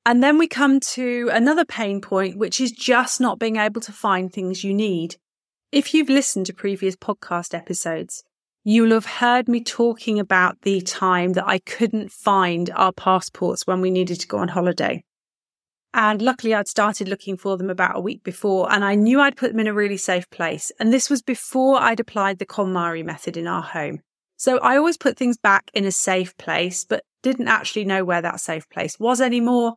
And 0.06 0.22
then 0.22 0.38
we 0.38 0.48
come 0.48 0.80
to 0.80 1.30
another 1.34 1.66
pain 1.66 2.02
point, 2.02 2.38
which 2.38 2.62
is 2.62 2.72
just 2.72 3.20
not 3.20 3.40
being 3.40 3.56
able 3.56 3.82
to 3.82 3.92
find 3.92 4.32
things 4.32 4.64
you 4.64 4.74
need. 4.74 5.16
If 5.72 5.94
you've 5.94 6.08
listened 6.08 6.46
to 6.46 6.54
previous 6.54 6.96
podcast 6.96 7.54
episodes, 7.54 8.24
you'll 8.64 8.92
have 8.92 9.06
heard 9.06 9.50
me 9.50 9.64
talking 9.64 10.20
about 10.20 10.62
the 10.62 10.82
time 10.82 11.34
that 11.34 11.48
I 11.48 11.60
couldn't 11.60 12.12
find 12.12 12.70
our 12.76 12.94
passports 12.94 13.66
when 13.66 13.82
we 13.82 13.90
needed 13.90 14.20
to 14.20 14.28
go 14.28 14.38
on 14.38 14.50
holiday. 14.50 15.04
And 15.94 16.22
luckily, 16.22 16.54
I'd 16.54 16.68
started 16.68 17.08
looking 17.08 17.38
for 17.38 17.58
them 17.58 17.70
about 17.70 17.96
a 17.96 18.02
week 18.02 18.24
before, 18.24 18.72
and 18.72 18.84
I 18.84 18.96
knew 18.96 19.20
I'd 19.20 19.38
put 19.38 19.52
them 19.52 19.60
in 19.60 19.68
a 19.68 19.74
really 19.74 19.98
safe 19.98 20.30
place. 20.30 20.72
And 20.80 20.94
this 20.94 21.10
was 21.10 21.22
before 21.22 21.82
I'd 21.82 22.00
applied 22.00 22.40
the 22.40 22.46
KonMari 22.46 23.04
method 23.04 23.38
in 23.38 23.48
our 23.48 23.64
home. 23.64 24.02
So 24.36 24.60
I 24.60 24.78
always 24.78 24.98
put 24.98 25.18
things 25.18 25.38
back 25.38 25.72
in 25.74 25.86
a 25.86 25.92
safe 25.92 26.38
place, 26.38 26.86
but 26.86 27.04
didn't 27.24 27.48
actually 27.48 27.86
know 27.86 28.06
where 28.06 28.22
that 28.22 28.40
safe 28.40 28.70
place 28.70 29.00
was 29.00 29.20
anymore. 29.20 29.76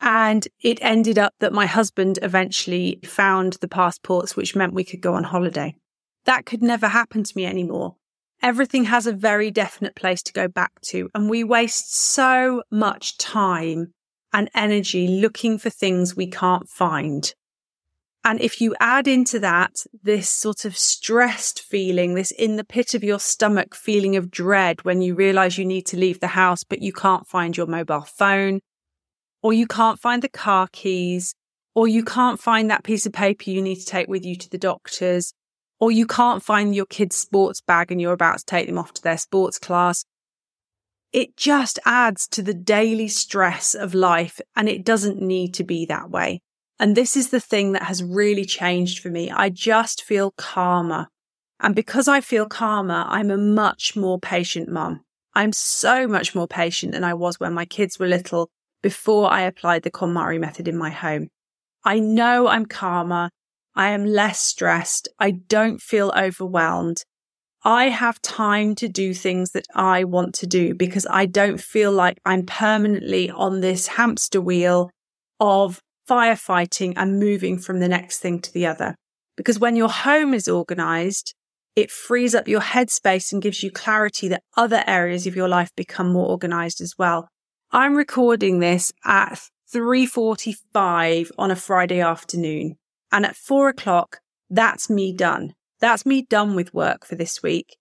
And 0.00 0.46
it 0.62 0.78
ended 0.82 1.18
up 1.18 1.32
that 1.40 1.52
my 1.52 1.66
husband 1.66 2.18
eventually 2.22 3.00
found 3.04 3.54
the 3.54 3.68
passports, 3.68 4.36
which 4.36 4.54
meant 4.54 4.74
we 4.74 4.84
could 4.84 5.00
go 5.00 5.14
on 5.14 5.24
holiday. 5.24 5.74
That 6.24 6.44
could 6.44 6.62
never 6.62 6.88
happen 6.88 7.24
to 7.24 7.32
me 7.36 7.46
anymore. 7.46 7.96
Everything 8.42 8.84
has 8.84 9.06
a 9.06 9.12
very 9.12 9.50
definite 9.50 9.96
place 9.96 10.22
to 10.24 10.32
go 10.32 10.46
back 10.46 10.80
to, 10.82 11.08
and 11.14 11.28
we 11.28 11.42
waste 11.42 11.92
so 11.92 12.62
much 12.70 13.18
time 13.18 13.92
and 14.32 14.50
energy 14.54 15.08
looking 15.08 15.58
for 15.58 15.70
things 15.70 16.16
we 16.16 16.26
can't 16.26 16.68
find. 16.68 17.34
And 18.24 18.40
if 18.40 18.60
you 18.60 18.74
add 18.80 19.08
into 19.08 19.38
that 19.38 19.86
this 20.02 20.28
sort 20.28 20.64
of 20.64 20.76
stressed 20.76 21.60
feeling, 21.60 22.14
this 22.14 22.30
in 22.30 22.56
the 22.56 22.64
pit 22.64 22.94
of 22.94 23.04
your 23.04 23.20
stomach 23.20 23.74
feeling 23.74 24.16
of 24.16 24.30
dread 24.30 24.84
when 24.84 25.00
you 25.00 25.14
realize 25.14 25.56
you 25.56 25.64
need 25.64 25.86
to 25.86 25.96
leave 25.96 26.20
the 26.20 26.26
house, 26.28 26.64
but 26.64 26.82
you 26.82 26.92
can't 26.92 27.26
find 27.26 27.56
your 27.56 27.66
mobile 27.66 28.02
phone, 28.02 28.60
or 29.40 29.52
you 29.52 29.66
can't 29.66 30.00
find 30.00 30.22
the 30.22 30.28
car 30.28 30.68
keys, 30.72 31.34
or 31.74 31.88
you 31.88 32.04
can't 32.04 32.40
find 32.40 32.70
that 32.70 32.84
piece 32.84 33.06
of 33.06 33.12
paper 33.12 33.50
you 33.50 33.62
need 33.62 33.76
to 33.76 33.86
take 33.86 34.08
with 34.08 34.24
you 34.24 34.36
to 34.36 34.50
the 34.50 34.58
doctors, 34.58 35.32
or 35.78 35.92
you 35.92 36.06
can't 36.06 36.42
find 36.42 36.74
your 36.74 36.86
kid's 36.86 37.16
sports 37.16 37.60
bag 37.60 37.92
and 37.92 38.00
you're 38.00 38.12
about 38.12 38.38
to 38.38 38.44
take 38.44 38.66
them 38.66 38.78
off 38.78 38.92
to 38.92 39.02
their 39.02 39.16
sports 39.16 39.58
class. 39.58 40.04
It 41.12 41.36
just 41.36 41.78
adds 41.86 42.28
to 42.28 42.42
the 42.42 42.54
daily 42.54 43.08
stress 43.08 43.74
of 43.74 43.94
life 43.94 44.40
and 44.54 44.68
it 44.68 44.84
doesn't 44.84 45.22
need 45.22 45.54
to 45.54 45.64
be 45.64 45.86
that 45.86 46.10
way. 46.10 46.40
And 46.78 46.96
this 46.96 47.16
is 47.16 47.30
the 47.30 47.40
thing 47.40 47.72
that 47.72 47.84
has 47.84 48.02
really 48.02 48.44
changed 48.44 49.00
for 49.00 49.08
me. 49.08 49.30
I 49.30 49.48
just 49.48 50.02
feel 50.02 50.32
calmer. 50.32 51.08
And 51.60 51.74
because 51.74 52.06
I 52.08 52.20
feel 52.20 52.46
calmer, 52.46 53.04
I'm 53.08 53.30
a 53.30 53.36
much 53.36 53.96
more 53.96 54.20
patient 54.20 54.68
mum. 54.68 55.00
I'm 55.34 55.52
so 55.52 56.06
much 56.06 56.34
more 56.34 56.46
patient 56.46 56.92
than 56.92 57.04
I 57.04 57.14
was 57.14 57.40
when 57.40 57.52
my 57.52 57.64
kids 57.64 57.98
were 57.98 58.06
little 58.06 58.50
before 58.82 59.30
I 59.30 59.42
applied 59.42 59.82
the 59.82 59.90
KonMari 59.90 60.38
method 60.38 60.68
in 60.68 60.76
my 60.76 60.90
home. 60.90 61.28
I 61.84 61.98
know 61.98 62.48
I'm 62.48 62.66
calmer. 62.66 63.30
I 63.74 63.90
am 63.90 64.04
less 64.04 64.40
stressed. 64.40 65.08
I 65.18 65.30
don't 65.32 65.80
feel 65.80 66.12
overwhelmed. 66.16 67.02
I 67.64 67.88
have 67.88 68.22
time 68.22 68.74
to 68.76 68.88
do 68.88 69.12
things 69.12 69.50
that 69.50 69.66
I 69.74 70.04
want 70.04 70.34
to 70.36 70.46
do 70.46 70.74
because 70.74 71.06
I 71.10 71.26
don't 71.26 71.60
feel 71.60 71.90
like 71.90 72.18
I'm 72.24 72.46
permanently 72.46 73.30
on 73.30 73.60
this 73.60 73.88
hamster 73.88 74.40
wheel 74.40 74.90
of 75.40 75.80
firefighting 76.08 76.94
and 76.96 77.18
moving 77.18 77.58
from 77.58 77.80
the 77.80 77.88
next 77.88 78.20
thing 78.20 78.40
to 78.40 78.52
the 78.52 78.66
other. 78.66 78.94
Because 79.36 79.58
when 79.58 79.76
your 79.76 79.88
home 79.88 80.34
is 80.34 80.48
organized, 80.48 81.34
it 81.76 81.90
frees 81.90 82.34
up 82.34 82.48
your 82.48 82.60
headspace 82.60 83.32
and 83.32 83.42
gives 83.42 83.62
you 83.62 83.70
clarity 83.70 84.28
that 84.28 84.42
other 84.56 84.82
areas 84.86 85.26
of 85.26 85.36
your 85.36 85.48
life 85.48 85.70
become 85.76 86.12
more 86.12 86.28
organized 86.28 86.80
as 86.80 86.94
well. 86.98 87.28
I'm 87.70 87.94
recording 87.94 88.60
this 88.60 88.92
at 89.04 89.38
3.45 89.72 91.30
on 91.36 91.50
a 91.50 91.56
Friday 91.56 92.00
afternoon. 92.00 92.76
And 93.12 93.26
at 93.26 93.36
four 93.36 93.68
o'clock, 93.68 94.20
that's 94.50 94.88
me 94.88 95.12
done. 95.12 95.54
That's 95.80 96.06
me 96.06 96.22
done 96.22 96.54
with 96.54 96.74
work 96.74 97.06
for 97.06 97.14
this 97.14 97.42
week. 97.42 97.76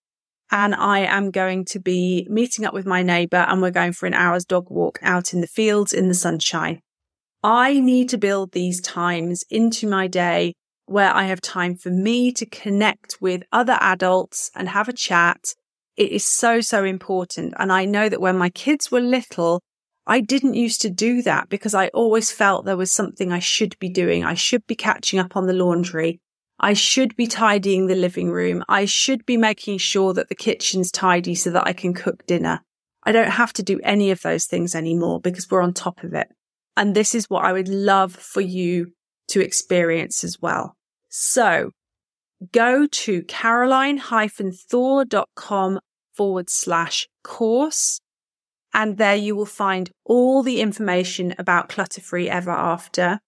And 0.51 0.73
I 0.73 0.99
am 0.99 1.31
going 1.31 1.65
to 1.65 1.79
be 1.79 2.25
meeting 2.29 2.65
up 2.65 2.73
with 2.73 2.85
my 2.85 3.03
neighbor 3.03 3.37
and 3.37 3.61
we're 3.61 3.71
going 3.71 3.93
for 3.93 4.05
an 4.05 4.13
hour's 4.13 4.45
dog 4.45 4.69
walk 4.69 4.99
out 5.01 5.33
in 5.33 5.41
the 5.41 5.47
fields 5.47 5.91
in 5.93 6.07
the 6.07 6.13
sunshine. 6.13 6.81
I 7.43 7.79
need 7.79 8.09
to 8.09 8.17
build 8.17 8.51
these 8.51 8.79
times 8.81 9.43
into 9.49 9.87
my 9.87 10.07
day 10.07 10.53
where 10.85 11.13
I 11.13 11.25
have 11.25 11.41
time 11.41 11.75
for 11.75 11.89
me 11.89 12.31
to 12.31 12.45
connect 12.45 13.17
with 13.19 13.43
other 13.51 13.77
adults 13.81 14.49
and 14.55 14.69
have 14.69 14.87
a 14.87 14.93
chat. 14.93 15.53
It 15.97 16.11
is 16.11 16.23
so, 16.25 16.61
so 16.61 16.85
important. 16.85 17.53
And 17.59 17.71
I 17.71 17.83
know 17.85 18.07
that 18.07 18.21
when 18.21 18.37
my 18.37 18.49
kids 18.49 18.89
were 18.89 19.01
little, 19.01 19.61
I 20.05 20.21
didn't 20.21 20.53
used 20.53 20.81
to 20.81 20.89
do 20.89 21.21
that 21.23 21.49
because 21.49 21.75
I 21.75 21.89
always 21.89 22.31
felt 22.31 22.63
there 22.63 22.77
was 22.77 22.93
something 22.93 23.31
I 23.33 23.39
should 23.39 23.77
be 23.79 23.89
doing. 23.89 24.23
I 24.23 24.33
should 24.33 24.65
be 24.65 24.75
catching 24.75 25.19
up 25.19 25.35
on 25.35 25.47
the 25.47 25.53
laundry. 25.53 26.21
I 26.59 26.73
should 26.73 27.15
be 27.15 27.27
tidying 27.27 27.87
the 27.87 27.95
living 27.95 28.31
room. 28.31 28.63
I 28.67 28.85
should 28.85 29.25
be 29.25 29.37
making 29.37 29.77
sure 29.77 30.13
that 30.13 30.29
the 30.29 30.35
kitchen's 30.35 30.91
tidy 30.91 31.35
so 31.35 31.51
that 31.51 31.67
I 31.67 31.73
can 31.73 31.93
cook 31.93 32.25
dinner. 32.25 32.61
I 33.03 33.11
don't 33.11 33.31
have 33.31 33.53
to 33.53 33.63
do 33.63 33.79
any 33.83 34.09
of 34.11 34.21
those 34.21 34.45
things 34.45 34.73
anymore 34.73 35.19
because 35.21 35.49
we're 35.49 35.61
on 35.61 35.73
top 35.73 36.03
of 36.03 36.13
it. 36.13 36.29
And 36.75 36.95
this 36.95 37.15
is 37.15 37.29
what 37.29 37.45
I 37.45 37.53
would 37.53 37.69
love 37.69 38.13
for 38.13 38.41
you 38.41 38.91
to 39.29 39.39
experience 39.39 40.23
as 40.23 40.41
well. 40.41 40.75
So 41.09 41.71
go 42.51 42.85
to 42.85 43.23
caroline-thor.com 43.23 45.79
forward 46.15 46.49
slash 46.49 47.07
course. 47.23 48.01
And 48.73 48.97
there 48.97 49.15
you 49.15 49.33
will 49.35 49.45
find 49.45 49.89
all 50.05 50.43
the 50.43 50.61
information 50.61 51.33
about 51.37 51.69
clutter 51.69 52.01
free 52.01 52.29
ever 52.29 52.51
after. 52.51 53.19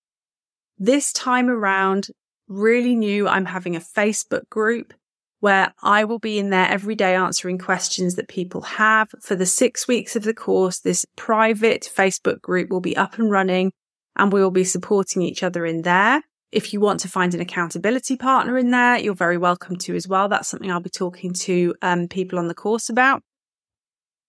This 0.77 1.13
time 1.13 1.49
around, 1.49 2.07
really 2.49 2.95
new. 2.95 3.27
I'm 3.27 3.45
having 3.45 3.75
a 3.75 3.79
Facebook 3.79 4.49
group 4.49 4.93
where 5.39 5.73
I 5.81 6.03
will 6.03 6.19
be 6.19 6.37
in 6.37 6.49
there 6.49 6.67
every 6.67 6.95
day 6.95 7.15
answering 7.15 7.57
questions 7.57 8.15
that 8.15 8.27
people 8.27 8.61
have. 8.61 9.09
For 9.21 9.35
the 9.35 9.45
six 9.45 9.87
weeks 9.87 10.15
of 10.15 10.23
the 10.23 10.33
course, 10.33 10.79
this 10.79 11.05
private 11.15 11.89
Facebook 11.95 12.41
group 12.41 12.69
will 12.69 12.81
be 12.81 12.97
up 12.97 13.17
and 13.17 13.31
running 13.31 13.71
and 14.17 14.33
we 14.33 14.41
will 14.41 14.51
be 14.51 14.65
supporting 14.65 15.21
each 15.21 15.43
other 15.43 15.65
in 15.65 15.83
there. 15.83 16.23
If 16.51 16.73
you 16.73 16.79
want 16.79 16.99
to 17.01 17.07
find 17.07 17.33
an 17.33 17.41
accountability 17.41 18.17
partner 18.17 18.57
in 18.57 18.71
there, 18.71 18.97
you're 18.97 19.13
very 19.13 19.37
welcome 19.37 19.77
to 19.77 19.95
as 19.95 20.07
well. 20.07 20.27
That's 20.27 20.47
something 20.47 20.69
I'll 20.69 20.81
be 20.81 20.89
talking 20.89 21.31
to 21.33 21.75
um, 21.81 22.07
people 22.07 22.39
on 22.39 22.47
the 22.47 22.55
course 22.55 22.89
about. 22.89 23.21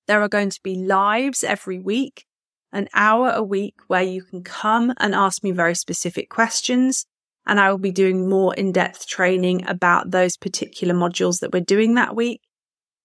There 0.07 0.23
are 0.23 0.29
going 0.29 0.51
to 0.51 0.61
be 0.63 0.75
lives 0.75 1.43
every 1.43 1.79
week, 1.79 2.27
an 2.73 2.89
hour 2.95 3.31
a 3.31 3.43
week 3.43 3.77
where 3.87 4.03
you 4.03 4.23
can 4.23 4.43
come 4.43 4.93
and 4.99 5.15
ask 5.15 5.43
me 5.43 5.51
very 5.51 5.75
specific 5.75 6.29
questions 6.29 7.07
and 7.47 7.59
I 7.59 7.71
will 7.71 7.79
be 7.79 7.91
doing 7.91 8.29
more 8.29 8.55
in 8.55 8.73
depth 8.73 9.07
training 9.07 9.67
about 9.67 10.11
those 10.11 10.37
particular 10.37 10.95
modules 10.95 11.41
that 11.41 11.53
we're 11.53 11.61
doing 11.61 11.95
that 11.95 12.15
week. 12.15 12.41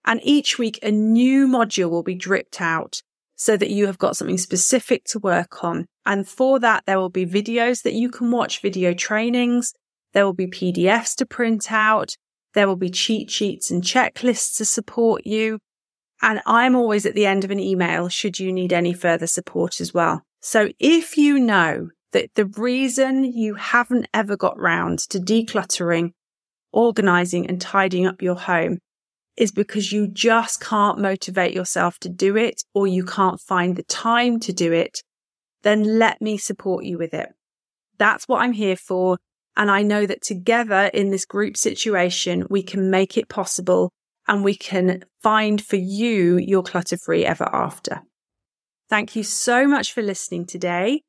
And 0.05 0.19
each 0.23 0.59
week, 0.59 0.79
a 0.83 0.91
new 0.91 1.47
module 1.47 1.89
will 1.89 2.03
be 2.03 2.15
dripped 2.15 2.61
out 2.61 3.01
so 3.35 3.57
that 3.57 3.69
you 3.69 3.87
have 3.87 3.97
got 3.97 4.15
something 4.15 4.37
specific 4.37 5.03
to 5.05 5.19
work 5.19 5.63
on. 5.63 5.85
And 6.05 6.27
for 6.27 6.59
that, 6.59 6.83
there 6.85 6.99
will 6.99 7.09
be 7.09 7.25
videos 7.25 7.81
that 7.83 7.93
you 7.93 8.09
can 8.09 8.31
watch, 8.31 8.61
video 8.61 8.93
trainings. 8.93 9.73
There 10.13 10.25
will 10.25 10.33
be 10.33 10.47
PDFs 10.47 11.15
to 11.15 11.25
print 11.25 11.71
out. 11.71 12.15
There 12.53 12.67
will 12.67 12.77
be 12.77 12.89
cheat 12.89 13.29
sheets 13.29 13.71
and 13.71 13.83
checklists 13.83 14.57
to 14.57 14.65
support 14.65 15.25
you. 15.25 15.59
And 16.21 16.41
I'm 16.45 16.75
always 16.75 17.05
at 17.05 17.13
the 17.13 17.25
end 17.25 17.43
of 17.43 17.51
an 17.51 17.59
email 17.59 18.07
should 18.07 18.39
you 18.39 18.53
need 18.53 18.71
any 18.71 18.93
further 18.93 19.27
support 19.27 19.81
as 19.81 19.93
well. 19.93 20.21
So 20.41 20.69
if 20.79 21.17
you 21.17 21.39
know 21.39 21.89
that 22.15 22.33
the 22.35 22.45
reason 22.45 23.25
you 23.25 23.55
haven't 23.55 24.07
ever 24.13 24.37
got 24.37 24.57
round 24.57 24.99
to 24.99 25.19
decluttering, 25.19 26.11
organizing 26.71 27.45
and 27.45 27.59
tidying 27.59 28.07
up 28.07 28.21
your 28.21 28.35
home 28.35 28.77
is 29.35 29.51
because 29.51 29.91
you 29.91 30.07
just 30.07 30.61
can't 30.61 30.97
motivate 30.97 31.53
yourself 31.53 31.99
to 31.99 32.07
do 32.07 32.37
it 32.37 32.63
or 32.73 32.87
you 32.87 33.03
can't 33.03 33.41
find 33.41 33.75
the 33.75 33.83
time 33.83 34.39
to 34.39 34.53
do 34.53 34.71
it, 34.71 35.01
then 35.63 35.99
let 35.99 36.21
me 36.21 36.37
support 36.37 36.85
you 36.85 36.97
with 36.97 37.13
it. 37.13 37.27
That's 37.97 38.29
what 38.29 38.41
I'm 38.41 38.53
here 38.53 38.77
for. 38.77 39.17
And 39.57 39.69
I 39.69 39.81
know 39.81 40.05
that 40.05 40.21
together 40.21 40.89
in 40.93 41.11
this 41.11 41.25
group 41.25 41.57
situation, 41.57 42.47
we 42.49 42.63
can 42.63 42.89
make 42.89 43.17
it 43.17 43.27
possible 43.27 43.91
and 44.25 44.41
we 44.41 44.55
can 44.55 45.03
find 45.21 45.61
for 45.61 45.75
you 45.75 46.37
your 46.37 46.63
clutter 46.63 46.95
free 46.95 47.25
ever 47.25 47.53
after. 47.53 48.03
Thank 48.89 49.17
you 49.17 49.23
so 49.23 49.67
much 49.67 49.91
for 49.91 50.01
listening 50.01 50.45
today. 50.45 51.01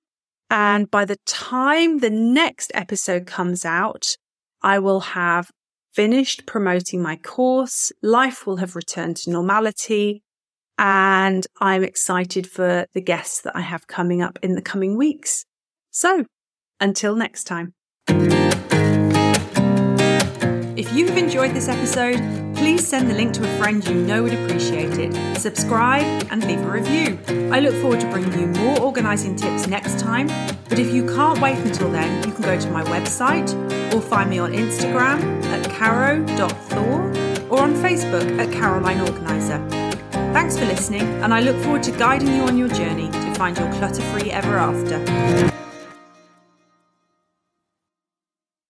And 0.51 0.91
by 0.91 1.05
the 1.05 1.19
time 1.27 1.99
the 1.99 2.11
next 2.11 2.71
episode 2.75 3.27
comes 3.27 3.65
out, 3.65 4.17
I 4.63 4.79
will 4.79 5.01
have 5.01 5.51
finished 5.93 6.47
promoting 6.47 7.03
my 7.03 7.17
course. 7.17 7.91
Life 8.03 8.47
will 8.47 8.57
have 8.57 8.77
returned 8.77 9.17
to 9.19 9.31
normality. 9.31 10.23
And 10.79 11.47
I'm 11.61 11.83
excited 11.83 12.47
for 12.47 12.87
the 12.93 13.01
guests 13.01 13.41
that 13.43 13.57
I 13.57 13.63
have 13.63 13.87
coming 13.87 14.21
up 14.23 14.39
in 14.43 14.55
the 14.55 14.63
coming 14.63 14.97
weeks. 14.97 15.45
So 15.91 16.27
until 16.81 17.17
next 17.17 17.45
time. 17.45 17.73
If 20.77 20.93
you 20.93 21.07
have 21.07 21.17
enjoyed 21.17 21.55
this 21.55 21.69
episode, 21.69 22.21
please 22.57 22.87
send 22.87 23.11
the 23.11 23.15
link 23.15 23.33
to 23.35 23.45
a 23.45 23.59
friend 23.59 23.87
you 23.87 23.95
know 23.95 24.23
would 24.23 24.35
appreciate 24.35 24.99
it. 24.99 25.15
Subscribe 25.39 26.27
and 26.31 26.45
leave 26.45 26.61
a 26.61 26.71
review. 26.71 27.19
I 27.53 27.61
look 27.61 27.75
forward 27.83 28.01
to 28.01 28.11
bringing 28.11 28.33
you 28.39 28.47
more 28.47 28.81
organising 28.81 29.37
tips 29.37 29.67
next 29.67 29.99
time. 29.99 30.27
But 30.69 30.79
if 30.79 30.93
you 30.93 31.07
can't 31.07 31.41
wait 31.41 31.59
until 31.59 31.91
then, 31.91 32.27
you 32.27 32.33
can 32.33 32.43
go 32.43 32.59
to 32.59 32.71
my 32.71 32.83
website 32.85 33.53
or 33.95 34.01
find 34.01 34.31
me 34.31 34.39
on 34.39 34.53
Instagram 34.53 35.45
at 35.45 35.71
caro.thor 35.71 37.03
or 37.51 37.61
on 37.61 37.75
Facebook 37.75 38.39
at 38.39 38.53
Caroline 38.53 39.01
Organiser. 39.01 39.59
Thanks 40.33 40.59
for 40.59 40.65
listening, 40.65 41.03
and 41.23 41.33
I 41.33 41.41
look 41.41 41.57
forward 41.63 41.83
to 41.85 41.93
guiding 41.93 42.35
you 42.35 42.43
on 42.43 42.59
your 42.59 42.69
journey 42.69 43.11
to 43.11 43.35
find 43.35 43.57
your 43.57 43.73
clutter 43.75 44.03
free 44.13 44.31
ever 44.31 44.59
after. 44.59 45.66